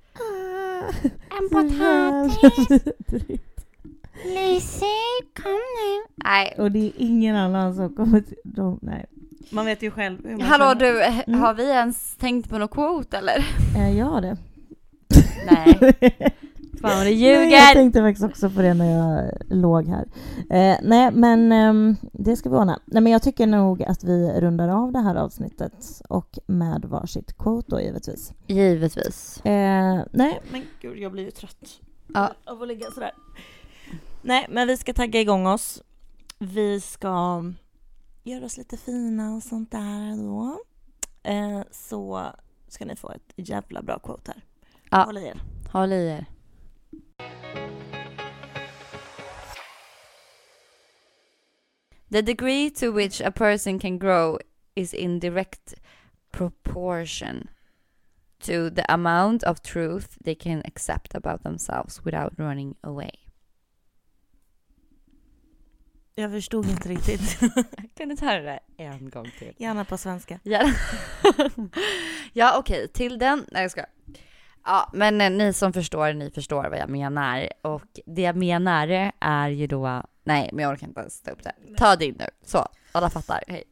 En 1.29 1.67
vidrigt. 1.67 3.49
Lucy, 4.25 4.85
kom 5.43 5.51
nu. 5.53 6.13
Nej. 6.15 6.55
Och 6.57 6.71
det 6.71 6.79
är 6.87 6.91
ingen 6.97 7.35
annan 7.35 7.75
som 7.75 7.95
kommer 7.95 8.21
till... 8.21 8.37
De, 8.43 8.79
nej. 8.81 9.05
Man 9.49 9.65
vet 9.65 9.81
ju 9.83 9.91
själv 9.91 10.17
hur 10.23 10.31
man 10.37 10.41
Hallå 10.41 10.65
känner. 10.79 10.93
du, 10.93 11.23
Mm. 11.27 11.39
har 11.41 11.53
vi 11.53 11.69
ens 11.69 12.15
tänkt 12.15 12.49
på 12.49 12.57
någon 12.57 12.67
quote 12.67 13.17
eller? 13.17 13.45
Eh, 13.77 13.97
jag 13.97 14.05
har 14.05 14.21
det. 14.21 14.37
Nej. 15.51 15.95
Fan 16.89 16.97
vad 16.97 17.07
du 17.07 17.09
Nej, 17.11 17.23
jag 17.31 17.43
ljuger! 17.43 17.73
tänkte 17.73 18.01
faktiskt 18.01 18.25
också 18.25 18.49
på 18.49 18.61
det 18.61 18.73
när 18.73 18.91
jag 18.91 19.31
låg 19.49 19.87
här. 19.87 20.05
Eh, 20.49 20.77
nej, 20.83 21.11
men 21.11 21.51
ehm, 21.51 21.95
det 22.13 22.35
ska 22.35 22.49
vi 22.49 22.55
ordna. 22.55 22.79
Nej, 22.85 23.01
men 23.03 23.11
jag 23.11 23.21
tycker 23.23 23.47
nog 23.47 23.83
att 23.83 24.03
vi 24.03 24.31
rundar 24.39 24.67
av 24.69 24.91
det 24.91 24.99
här 24.99 25.15
avsnittet 25.15 26.01
och 26.09 26.39
med 26.45 26.85
varsitt 26.85 27.37
quote 27.37 27.67
då 27.69 27.81
givetvis. 27.81 28.33
Givetvis. 28.47 29.45
Eh, 29.45 30.01
nej, 30.11 30.41
men 30.51 30.63
gud 30.81 30.97
jag 30.97 31.11
blir 31.11 31.23
ju 31.23 31.31
trött 31.31 31.79
Ja. 32.13 32.33
av 32.45 32.61
att 32.61 32.67
ligga 32.67 32.91
sådär. 32.91 33.11
Nej, 34.21 34.45
men 34.49 34.67
vi 34.67 34.77
ska 34.77 34.93
tagga 34.93 35.21
igång 35.21 35.47
oss. 35.47 35.81
Vi 36.39 36.81
ska 36.81 37.43
göra 38.23 38.45
oss 38.45 38.57
lite 38.57 38.77
fina 38.77 39.35
och 39.35 39.43
sånt 39.43 39.71
där 39.71 40.17
då. 40.23 40.57
Eh, 41.23 41.61
så 41.71 42.21
ska 42.67 42.85
ni 42.85 42.95
få 42.95 43.11
ett 43.11 43.33
jävla 43.35 43.81
bra 43.81 43.99
quote 43.99 44.31
här. 44.35 44.43
Ja. 44.91 45.03
Håll 45.05 45.17
i 45.17 45.25
er. 45.27 45.41
Håll 45.71 45.93
i 45.93 46.07
er. 46.07 46.25
The 52.13 52.21
degree 52.21 52.69
to 52.69 52.91
which 52.91 53.21
a 53.21 53.31
person 53.31 53.79
can 53.79 53.97
grow 53.97 54.37
is 54.75 54.93
in 54.93 55.19
direct 55.19 55.73
proportion 56.31 57.49
to 58.39 58.69
the 58.69 58.85
amount 58.93 59.43
of 59.43 59.63
truth 59.63 60.17
they 60.23 60.35
can 60.35 60.61
accept 60.65 61.15
about 61.15 61.41
themselves 61.41 62.05
without 62.05 62.33
running 62.37 62.75
away. 62.83 63.11
Jag 66.15 66.31
förstod 66.31 66.65
inte 66.65 66.89
riktigt. 66.89 67.39
Kan 67.95 68.09
du 68.09 68.15
ta 68.15 68.25
det 68.25 68.41
där 68.41 68.59
en 68.77 69.09
gång 69.09 69.31
till? 69.39 69.53
Gärna 69.57 69.85
på 69.85 69.97
svenska. 69.97 70.39
Ja, 70.43 70.71
ja 72.33 72.57
okej, 72.57 72.87
till 72.87 73.19
den... 73.19 73.45
Nej 73.51 73.61
jag 73.61 73.71
ska. 73.71 73.85
Ja, 74.65 74.89
men 74.93 75.21
eh, 75.21 75.31
ni 75.31 75.53
som 75.53 75.73
förstår, 75.73 76.13
ni 76.13 76.31
förstår 76.31 76.69
vad 76.69 76.79
jag 76.79 76.89
menar. 76.89 77.49
Och 77.61 77.99
det 78.05 78.21
jag 78.21 78.35
menar 78.35 79.11
är 79.19 79.49
ju 79.49 79.67
då... 79.67 80.03
Nej, 80.23 80.49
men 80.53 80.63
jag 80.63 80.71
orkar 80.73 80.87
inte 80.87 80.99
ens 80.99 81.21
ta 81.21 81.31
upp 81.31 81.43
det. 81.43 81.55
Ta 81.77 81.95
din 81.95 82.15
nu. 82.19 82.25
Så, 82.45 82.67
alla 82.91 83.09
fattar. 83.09 83.43
Hej. 83.47 83.63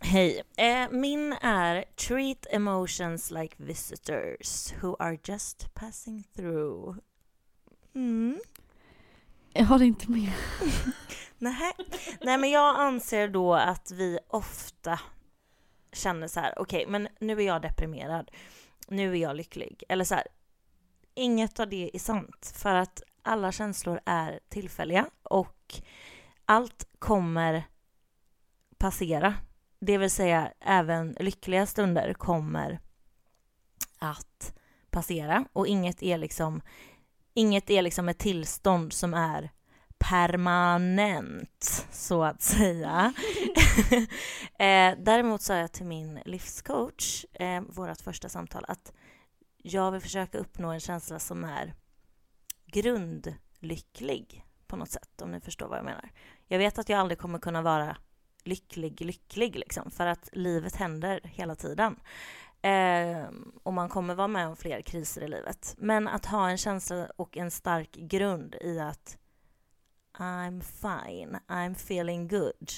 Hej. 0.00 0.42
Eh, 0.56 0.90
min 0.90 1.32
är 1.32 1.84
Treat 1.96 2.46
emotions 2.50 3.30
like 3.30 3.54
visitors 3.56 4.72
who 4.82 4.96
are 4.98 5.18
just 5.24 5.74
passing 5.74 6.24
through. 6.36 6.98
Mm. 7.94 8.40
Jag 9.52 9.64
håller 9.64 9.86
inte 9.86 10.10
med. 10.10 10.32
Nej. 11.38 11.72
Nej, 12.20 12.38
men 12.38 12.50
jag 12.50 12.80
anser 12.80 13.28
då 13.28 13.54
att 13.54 13.90
vi 13.90 14.18
ofta 14.28 15.00
känner 15.92 16.28
så 16.28 16.40
här, 16.40 16.58
okej, 16.58 16.86
men 16.88 17.08
nu 17.18 17.32
är 17.32 17.46
jag 17.46 17.62
deprimerad. 17.62 18.30
Nu 18.88 19.12
är 19.12 19.16
jag 19.16 19.36
lycklig. 19.36 19.82
Eller 19.88 20.04
så 20.04 20.14
här, 20.14 20.26
inget 21.14 21.60
av 21.60 21.68
det 21.68 21.90
är 21.94 21.98
sant. 21.98 22.52
För 22.56 22.74
att 22.74 23.02
alla 23.24 23.52
känslor 23.52 24.00
är 24.06 24.40
tillfälliga 24.48 25.06
och 25.22 25.80
allt 26.44 26.88
kommer 26.98 27.64
passera. 28.78 29.34
Det 29.80 29.98
vill 29.98 30.10
säga, 30.10 30.52
även 30.60 31.16
lyckliga 31.20 31.66
stunder 31.66 32.14
kommer 32.14 32.80
att 33.98 34.54
passera 34.90 35.44
och 35.52 35.66
inget 35.66 36.02
är 36.02 36.18
liksom 36.18 36.62
inget 37.34 37.70
är 37.70 37.82
liksom 37.82 38.08
ett 38.08 38.18
tillstånd 38.18 38.92
som 38.92 39.14
är 39.14 39.50
permanent, 39.98 41.86
så 41.90 42.24
att 42.24 42.42
säga. 42.42 43.14
eh, 44.58 44.98
däremot 44.98 45.42
sa 45.42 45.56
jag 45.56 45.72
till 45.72 45.86
min 45.86 46.20
livscoach, 46.24 47.24
eh, 47.32 47.60
vårt 47.60 48.00
första 48.00 48.28
samtal, 48.28 48.64
att 48.68 48.92
jag 49.56 49.92
vill 49.92 50.00
försöka 50.00 50.38
uppnå 50.38 50.70
en 50.70 50.80
känsla 50.80 51.18
som 51.18 51.44
är 51.44 51.74
grundlycklig 52.74 54.46
på 54.66 54.76
något 54.76 54.90
sätt, 54.90 55.22
om 55.22 55.30
ni 55.30 55.40
förstår 55.40 55.68
vad 55.68 55.78
jag 55.78 55.84
menar. 55.84 56.10
Jag 56.46 56.58
vet 56.58 56.78
att 56.78 56.88
jag 56.88 57.00
aldrig 57.00 57.18
kommer 57.18 57.38
kunna 57.38 57.62
vara 57.62 57.96
lycklig, 58.44 59.00
lycklig 59.00 59.56
liksom, 59.56 59.90
för 59.90 60.06
att 60.06 60.28
livet 60.32 60.76
händer 60.76 61.20
hela 61.24 61.54
tiden. 61.54 61.96
Eh, 62.62 63.28
och 63.62 63.72
man 63.72 63.88
kommer 63.88 64.14
vara 64.14 64.28
med 64.28 64.48
om 64.48 64.56
fler 64.56 64.80
kriser 64.80 65.22
i 65.22 65.28
livet. 65.28 65.74
Men 65.78 66.08
att 66.08 66.26
ha 66.26 66.50
en 66.50 66.58
känsla 66.58 67.08
och 67.16 67.36
en 67.36 67.50
stark 67.50 67.92
grund 67.92 68.54
i 68.60 68.80
att 68.80 69.18
I'm 70.18 70.60
fine, 70.60 71.38
I'm 71.48 71.72
feeling 71.72 72.28
good, 72.28 72.70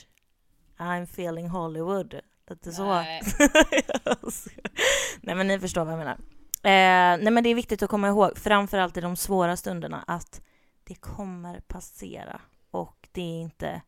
I'm 0.77 1.03
feeling 1.03 1.49
Hollywood. 1.49 2.21
Lite 2.51 2.73
så. 2.73 2.85
Nej. 2.85 3.23
nej 5.21 5.35
men 5.35 5.47
ni 5.47 5.61
förstår 5.61 5.85
vad 5.85 5.93
jag 5.93 5.99
menar. 5.99 6.19
Eh, 6.67 7.19
nej 7.19 7.31
men 7.31 7.45
det 7.45 7.51
är 7.51 7.55
viktigt 7.55 7.83
att 7.83 7.91
komma 7.91 8.09
ihåg, 8.09 8.39
framförallt 8.39 8.97
i 8.97 9.01
de 9.01 9.17
svåra 9.17 9.57
stunderna, 9.57 10.05
att 10.07 10.43
det 10.85 10.95
kommer 10.95 11.61
passera 11.61 12.41
och 12.71 13.09
det 13.13 13.21
är 13.21 13.41
inte 13.41 13.83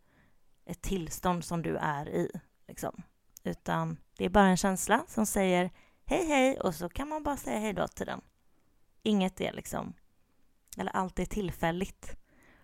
ett 0.67 0.83
tillstånd 0.83 1.45
som 1.45 1.63
du 1.63 1.77
är 1.77 2.09
i. 2.09 2.31
Liksom. 2.69 3.03
Utan 3.45 3.97
det 4.17 4.25
är 4.25 4.29
bara 4.29 4.47
en 4.47 4.57
känsla 4.57 5.05
som 5.09 5.27
säger 5.27 5.71
hej 6.05 6.27
hej 6.27 6.61
och 6.61 6.75
så 6.75 6.89
kan 6.89 7.09
man 7.09 7.23
bara 7.23 7.37
säga 7.37 7.59
hej 7.59 7.73
då 7.73 7.89
till 7.89 8.07
den. 8.07 8.21
Inget 9.03 9.41
är 9.41 9.53
liksom, 9.53 9.95
eller 10.77 10.97
allt 10.97 11.19
är 11.19 11.27
tillfälligt. 11.27 12.17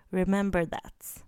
Remember 0.05 0.66
that. 0.66 1.24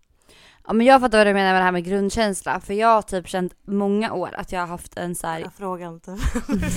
Ja, 0.67 0.73
men 0.73 0.87
jag 0.87 1.01
fattar 1.01 1.19
vad 1.19 1.27
du 1.27 1.35
menar 1.35 1.53
med 1.53 1.61
det 1.61 1.65
här 1.65 1.73
med 1.73 1.85
grundkänsla. 1.85 2.61
För 2.61 2.75
jag 2.75 2.89
har 2.89 3.03
typ 3.03 3.29
känt 3.29 3.55
många 3.65 4.13
år 4.13 4.35
att 4.35 4.53
jag 4.53 4.61
har 4.61 4.67
haft 4.67 4.97
en 4.97 5.15
så 5.15 5.27
här 5.27 5.41
Jag 5.41 5.55
frågar 5.55 5.89
inte. 5.89 6.19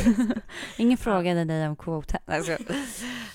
Ingen 0.78 0.98
frågade 0.98 1.46
dig 1.46 1.68
om 1.68 1.76
quote. 1.76 2.20
Nej, 2.26 2.42
skojar. 2.42 2.62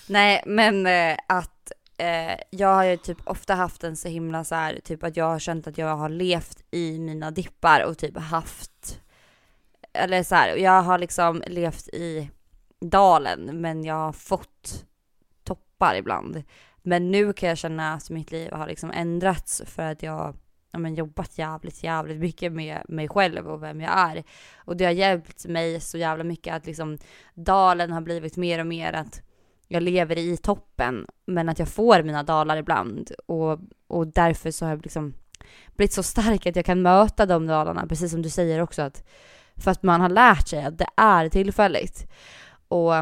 Nej 0.08 0.42
men 0.46 0.86
eh, 0.86 1.16
att 1.28 1.72
eh, 1.98 2.40
jag 2.50 2.74
har 2.74 2.84
ju 2.84 2.96
typ 2.96 3.18
ofta 3.24 3.54
haft 3.54 3.84
en 3.84 3.96
så 3.96 4.08
himla 4.08 4.44
så 4.44 4.54
här, 4.54 4.80
typ 4.84 5.04
att 5.04 5.16
jag 5.16 5.24
har 5.24 5.38
känt 5.38 5.66
att 5.66 5.78
jag 5.78 5.96
har 5.96 6.08
levt 6.08 6.64
i 6.70 6.98
mina 6.98 7.30
dippar 7.30 7.84
och 7.84 7.98
typ 7.98 8.18
haft, 8.18 9.00
eller 9.92 10.22
så 10.22 10.34
här, 10.34 10.56
jag 10.56 10.82
har 10.82 10.98
liksom 10.98 11.42
levt 11.46 11.88
i 11.88 12.30
dalen 12.80 13.60
men 13.60 13.84
jag 13.84 13.94
har 13.94 14.12
fått 14.12 14.84
toppar 15.44 15.94
ibland. 15.94 16.42
Men 16.82 17.10
nu 17.10 17.32
kan 17.32 17.48
jag 17.48 17.58
känna 17.58 17.94
att 17.94 18.10
mitt 18.10 18.32
liv 18.32 18.52
har 18.52 18.66
liksom 18.66 18.90
ändrats 18.90 19.62
för 19.66 19.82
att 19.82 20.02
jag 20.02 20.36
ja, 20.74 20.78
men 20.78 20.94
jobbat 20.94 21.38
jävligt, 21.38 21.82
jävligt 21.82 22.18
mycket 22.18 22.52
med 22.52 22.82
mig 22.88 23.08
själv 23.08 23.48
och 23.48 23.62
vem 23.62 23.80
jag 23.80 23.98
är. 23.98 24.24
Och 24.56 24.76
det 24.76 24.84
har 24.84 24.92
hjälpt 24.92 25.46
mig 25.46 25.80
så 25.80 25.98
jävla 25.98 26.24
mycket 26.24 26.54
att 26.54 26.66
liksom 26.66 26.98
dalen 27.34 27.92
har 27.92 28.00
blivit 28.00 28.36
mer 28.36 28.58
och 28.58 28.66
mer 28.66 28.92
att 28.92 29.22
jag 29.68 29.82
lever 29.82 30.18
i 30.18 30.36
toppen, 30.36 31.06
men 31.26 31.48
att 31.48 31.58
jag 31.58 31.68
får 31.68 32.02
mina 32.02 32.22
dalar 32.22 32.56
ibland. 32.56 33.10
Och, 33.26 33.58
och 33.86 34.06
därför 34.06 34.50
så 34.50 34.64
har 34.64 34.70
jag 34.70 34.82
liksom 34.82 35.14
blivit 35.76 35.92
så 35.92 36.02
stark 36.02 36.46
att 36.46 36.56
jag 36.56 36.64
kan 36.64 36.82
möta 36.82 37.26
de 37.26 37.46
dalarna, 37.46 37.86
precis 37.86 38.10
som 38.10 38.22
du 38.22 38.30
säger 38.30 38.60
också, 38.60 38.82
att 38.82 39.04
för 39.56 39.70
att 39.70 39.82
man 39.82 40.00
har 40.00 40.08
lärt 40.08 40.48
sig 40.48 40.64
att 40.64 40.78
det 40.78 40.88
är 40.96 41.28
tillfälligt. 41.28 42.10
Och 42.68 42.94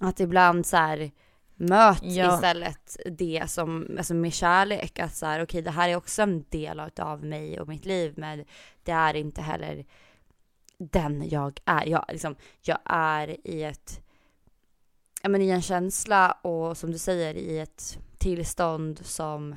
att 0.00 0.20
ibland 0.20 0.66
så 0.66 0.76
här 0.76 1.10
möt 1.56 2.02
Ja. 2.02 2.34
istället 2.34 2.96
det 3.06 3.42
som, 3.46 3.96
alltså 3.98 4.14
med 4.14 4.32
kärlek, 4.32 4.98
att 4.98 5.14
så 5.14 5.26
här, 5.26 5.42
okej 5.42 5.62
det 5.62 5.70
här 5.70 5.88
är 5.88 5.96
också 5.96 6.22
en 6.22 6.44
del 6.48 6.80
av 6.96 7.24
mig 7.24 7.60
och 7.60 7.68
mitt 7.68 7.84
liv, 7.84 8.14
men 8.16 8.44
det 8.82 8.92
är 8.92 9.14
inte 9.14 9.42
heller 9.42 9.84
den 10.78 11.28
jag 11.28 11.60
är. 11.64 11.86
Jag, 11.86 12.04
liksom, 12.08 12.36
jag 12.62 12.78
är 12.84 13.46
i 13.48 13.62
ett, 13.62 14.00
ja 15.22 15.28
men 15.28 15.42
i 15.42 15.48
en 15.48 15.62
känsla 15.62 16.32
och 16.32 16.76
som 16.76 16.92
du 16.92 16.98
säger 16.98 17.34
i 17.34 17.58
ett 17.58 17.98
tillstånd 18.18 19.06
som, 19.06 19.56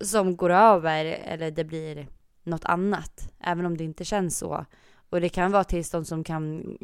som 0.00 0.36
går 0.36 0.50
över 0.50 1.04
eller 1.04 1.50
det 1.50 1.64
blir 1.64 2.08
något 2.42 2.64
annat, 2.64 3.32
även 3.40 3.66
om 3.66 3.76
det 3.76 3.84
inte 3.84 4.04
känns 4.04 4.38
så. 4.38 4.66
Och 5.10 5.20
det 5.20 5.28
kan 5.28 5.52
vara 5.52 5.64
tillstånd 5.64 6.06
som 6.06 6.24
kan 6.24 6.76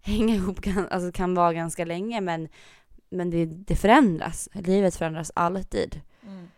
hänga 0.00 0.34
ihop, 0.34 0.60
alltså 0.90 1.12
kan 1.12 1.34
vara 1.34 1.52
ganska 1.52 1.84
länge 1.84 2.20
men, 2.20 2.48
men 3.10 3.30
det, 3.30 3.44
det 3.44 3.76
förändras. 3.76 4.48
Livet 4.52 4.96
förändras 4.96 5.32
alltid. 5.34 6.00
Mm. 6.22 6.48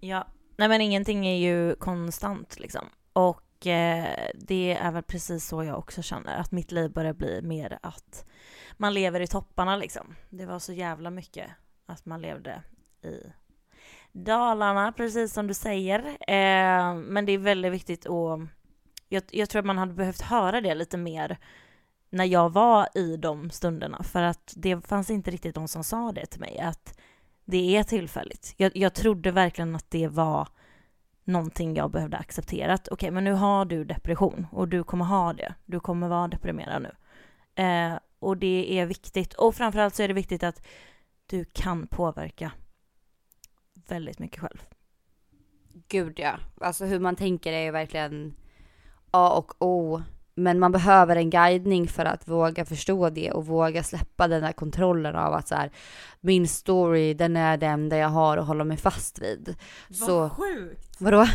Ja, 0.00 0.26
nej 0.56 0.68
men 0.68 0.80
ingenting 0.80 1.26
är 1.26 1.36
ju 1.36 1.74
konstant 1.74 2.58
liksom. 2.60 2.88
Och 3.12 3.66
eh, 3.66 4.30
det 4.34 4.78
är 4.80 4.92
väl 4.92 5.02
precis 5.02 5.46
så 5.46 5.64
jag 5.64 5.78
också 5.78 6.02
känner, 6.02 6.36
att 6.36 6.52
mitt 6.52 6.72
liv 6.72 6.92
börjar 6.92 7.12
bli 7.12 7.42
mer 7.42 7.78
att 7.82 8.24
man 8.76 8.94
lever 8.94 9.20
i 9.20 9.26
topparna 9.26 9.76
liksom. 9.76 10.14
Det 10.30 10.46
var 10.46 10.58
så 10.58 10.72
jävla 10.72 11.10
mycket 11.10 11.50
att 11.86 12.06
man 12.06 12.22
levde 12.22 12.62
i 13.02 13.32
Dalarna, 14.12 14.92
precis 14.92 15.32
som 15.32 15.46
du 15.46 15.54
säger. 15.54 15.98
Eh, 16.08 16.94
men 16.94 17.26
det 17.26 17.32
är 17.32 17.38
väldigt 17.38 17.72
viktigt 17.72 18.06
att... 18.06 18.40
Jag, 19.08 19.22
jag 19.30 19.50
tror 19.50 19.60
att 19.60 19.66
man 19.66 19.78
hade 19.78 19.94
behövt 19.94 20.20
höra 20.20 20.60
det 20.60 20.74
lite 20.74 20.96
mer 20.96 21.38
när 22.10 22.24
jag 22.24 22.52
var 22.52 22.88
i 22.94 23.16
de 23.16 23.50
stunderna, 23.50 24.02
för 24.02 24.22
att 24.22 24.52
det 24.56 24.86
fanns 24.86 25.10
inte 25.10 25.30
riktigt 25.30 25.54
de 25.54 25.68
som 25.68 25.84
sa 25.84 26.12
det 26.12 26.26
till 26.26 26.40
mig, 26.40 26.58
att 26.58 26.98
det 27.44 27.76
är 27.76 27.82
tillfälligt. 27.82 28.54
Jag, 28.56 28.76
jag 28.76 28.94
trodde 28.94 29.30
verkligen 29.30 29.76
att 29.76 29.90
det 29.90 30.08
var 30.08 30.48
någonting 31.24 31.76
jag 31.76 31.90
behövde 31.90 32.16
acceptera. 32.16 32.74
Att 32.74 32.88
okej, 32.88 33.10
men 33.10 33.24
nu 33.24 33.32
har 33.32 33.64
du 33.64 33.84
depression 33.84 34.46
och 34.52 34.68
du 34.68 34.84
kommer 34.84 35.04
ha 35.04 35.32
det. 35.32 35.54
Du 35.66 35.80
kommer 35.80 36.08
vara 36.08 36.28
deprimerad 36.28 36.82
nu. 36.82 36.94
Eh, 37.62 37.98
och 38.18 38.36
det 38.36 38.78
är 38.78 38.86
viktigt. 38.86 39.34
Och 39.34 39.54
framförallt 39.54 39.94
så 39.94 40.02
är 40.02 40.08
det 40.08 40.14
viktigt 40.14 40.42
att 40.42 40.66
du 41.26 41.44
kan 41.44 41.86
påverka 41.86 42.52
väldigt 43.88 44.18
mycket 44.18 44.40
själv. 44.40 44.64
Gud 45.88 46.18
ja. 46.18 46.38
Alltså 46.60 46.84
hur 46.84 47.00
man 47.00 47.16
tänker 47.16 47.52
är 47.52 47.64
ju 47.64 47.70
verkligen 47.70 48.34
A 49.10 49.30
och 49.38 49.52
O. 49.58 50.02
Men 50.38 50.58
man 50.58 50.72
behöver 50.72 51.16
en 51.16 51.30
guidning 51.30 51.88
för 51.88 52.04
att 52.04 52.28
våga 52.28 52.64
förstå 52.64 53.10
det 53.10 53.30
och 53.30 53.46
våga 53.46 53.82
släppa 53.82 54.28
den 54.28 54.42
där 54.42 54.52
kontrollen 54.52 55.16
av 55.16 55.34
att 55.34 55.48
så 55.48 55.54
här, 55.54 55.70
min 56.20 56.48
story 56.48 57.14
den 57.14 57.36
är 57.36 57.56
den 57.56 57.88
där 57.88 57.96
jag 57.96 58.08
har 58.08 58.36
att 58.36 58.46
hålla 58.46 58.64
mig 58.64 58.76
fast 58.76 59.22
vid. 59.22 59.56
Så, 59.90 60.30
sjukt! 60.30 60.96
vadå? 61.00 61.26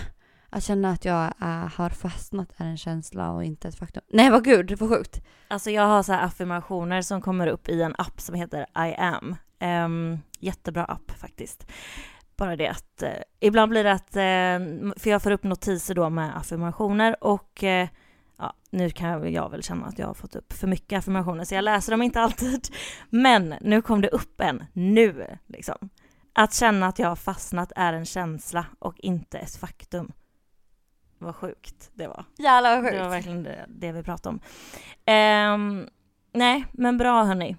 Att 0.49 0.63
känna 0.63 0.89
att 0.89 1.05
jag 1.05 1.23
äh, 1.41 1.67
har 1.75 1.89
fastnat 1.89 2.49
är 2.57 2.65
en 2.65 2.77
känsla 2.77 3.31
och 3.31 3.43
inte 3.43 3.67
ett 3.67 3.75
faktum. 3.75 4.03
Nej 4.07 4.29
vad 4.29 4.43
gud, 4.43 4.79
var 4.79 4.87
sjukt. 4.87 5.21
Alltså 5.47 5.71
jag 5.71 5.87
har 5.87 6.03
så 6.03 6.13
här 6.13 6.25
affirmationer 6.25 7.01
som 7.01 7.21
kommer 7.21 7.47
upp 7.47 7.69
i 7.69 7.81
en 7.81 7.95
app 7.97 8.21
som 8.21 8.35
heter 8.35 8.61
I 8.61 8.95
am. 8.97 9.35
Um, 9.85 10.19
jättebra 10.39 10.85
app 10.85 11.11
faktiskt. 11.11 11.71
Bara 12.35 12.55
det 12.55 12.67
att 12.67 13.03
eh, 13.03 13.09
ibland 13.39 13.69
blir 13.69 13.83
det 13.83 13.91
att, 13.91 14.15
eh, 14.15 14.93
för 14.97 15.09
jag 15.09 15.21
får 15.21 15.31
upp 15.31 15.43
notiser 15.43 15.95
då 15.95 16.09
med 16.09 16.37
affirmationer 16.37 17.23
och 17.23 17.63
eh, 17.63 17.87
ja, 18.37 18.53
nu 18.69 18.89
kan 18.89 19.09
jag 19.09 19.49
väl 19.49 19.63
känna 19.63 19.85
att 19.85 19.99
jag 19.99 20.07
har 20.07 20.13
fått 20.13 20.35
upp 20.35 20.53
för 20.53 20.67
mycket 20.67 20.99
affirmationer 20.99 21.43
så 21.43 21.55
jag 21.55 21.63
läser 21.63 21.91
dem 21.91 22.01
inte 22.01 22.21
alltid. 22.21 22.67
Men 23.09 23.55
nu 23.61 23.81
kom 23.81 24.01
det 24.01 24.09
upp 24.09 24.41
en, 24.41 24.63
nu 24.73 25.37
liksom. 25.47 25.89
Att 26.33 26.53
känna 26.53 26.87
att 26.87 26.99
jag 26.99 27.07
har 27.09 27.15
fastnat 27.15 27.71
är 27.75 27.93
en 27.93 28.05
känsla 28.05 28.65
och 28.79 28.99
inte 28.99 29.37
ett 29.39 29.55
faktum. 29.55 30.11
Vad 31.17 31.35
sjukt 31.35 31.89
det 31.93 32.07
var. 32.07 32.25
Jävlar 32.37 32.81
vad 32.81 32.93
Det 32.93 32.97
var 32.99 33.05
sjukt. 33.05 33.13
verkligen 33.15 33.43
det, 33.43 33.65
det 33.67 33.91
vi 33.91 34.03
pratade 34.03 34.29
om. 34.35 34.39
Ehm, 35.05 35.89
nej, 36.33 36.65
men 36.71 36.97
bra 36.97 37.23
hörni. 37.23 37.57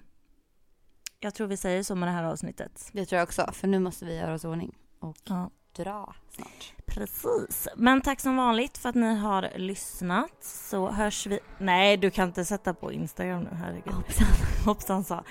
Jag 1.19 1.35
tror 1.35 1.47
vi 1.47 1.57
säger 1.57 1.83
så 1.83 1.95
med 1.95 2.07
det 2.07 2.11
här 2.13 2.23
avsnittet. 2.23 2.89
Det 2.93 3.05
tror 3.05 3.17
jag 3.17 3.23
också, 3.23 3.49
för 3.53 3.67
nu 3.67 3.79
måste 3.79 4.05
vi 4.05 4.17
göra 4.17 4.33
oss 4.33 4.43
i 4.43 4.47
ordning 4.47 4.75
och 4.99 5.17
Ja. 5.23 5.49
Dra 5.75 6.13
snart. 6.29 6.73
Precis. 6.85 7.67
Men 7.75 8.01
tack 8.01 8.19
som 8.19 8.37
vanligt 8.37 8.77
för 8.77 8.89
att 8.89 8.95
ni 8.95 9.15
har 9.15 9.49
lyssnat. 9.55 10.37
Så 10.41 10.87
hörs 10.91 11.27
vi... 11.27 11.39
Nej, 11.57 11.97
du 11.97 12.09
kan 12.11 12.27
inte 12.27 12.45
sätta 12.45 12.73
på 12.73 12.91
Instagram 12.91 13.43
nu, 13.43 13.49
herregud. 13.51 13.93
Hoppsan. 13.93 14.27
Hoppsan 14.65 15.03
sa. 15.03 15.23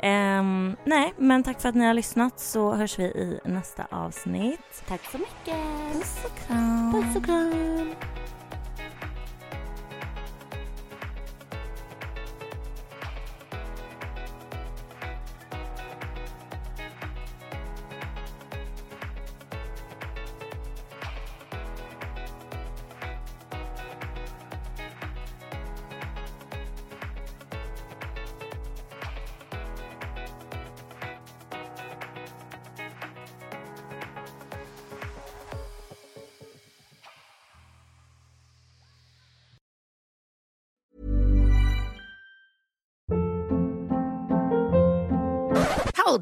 Ehm, 0.00 0.76
nej, 0.84 1.14
men 1.16 1.42
tack 1.42 1.60
för 1.60 1.68
att 1.68 1.74
ni 1.74 1.84
har 1.84 1.94
lyssnat 1.94 2.40
så 2.40 2.74
hörs 2.74 2.98
vi 2.98 3.04
i 3.04 3.40
nästa 3.44 3.86
avsnitt. 3.90 4.84
Tack 4.88 5.00
så 5.12 5.18
mycket. 5.18 5.56
Puss 5.92 6.24
och 6.24 6.46
kram. 6.46 6.92
Puss 6.92 7.16
och 7.16 7.24
kram. 7.24 7.94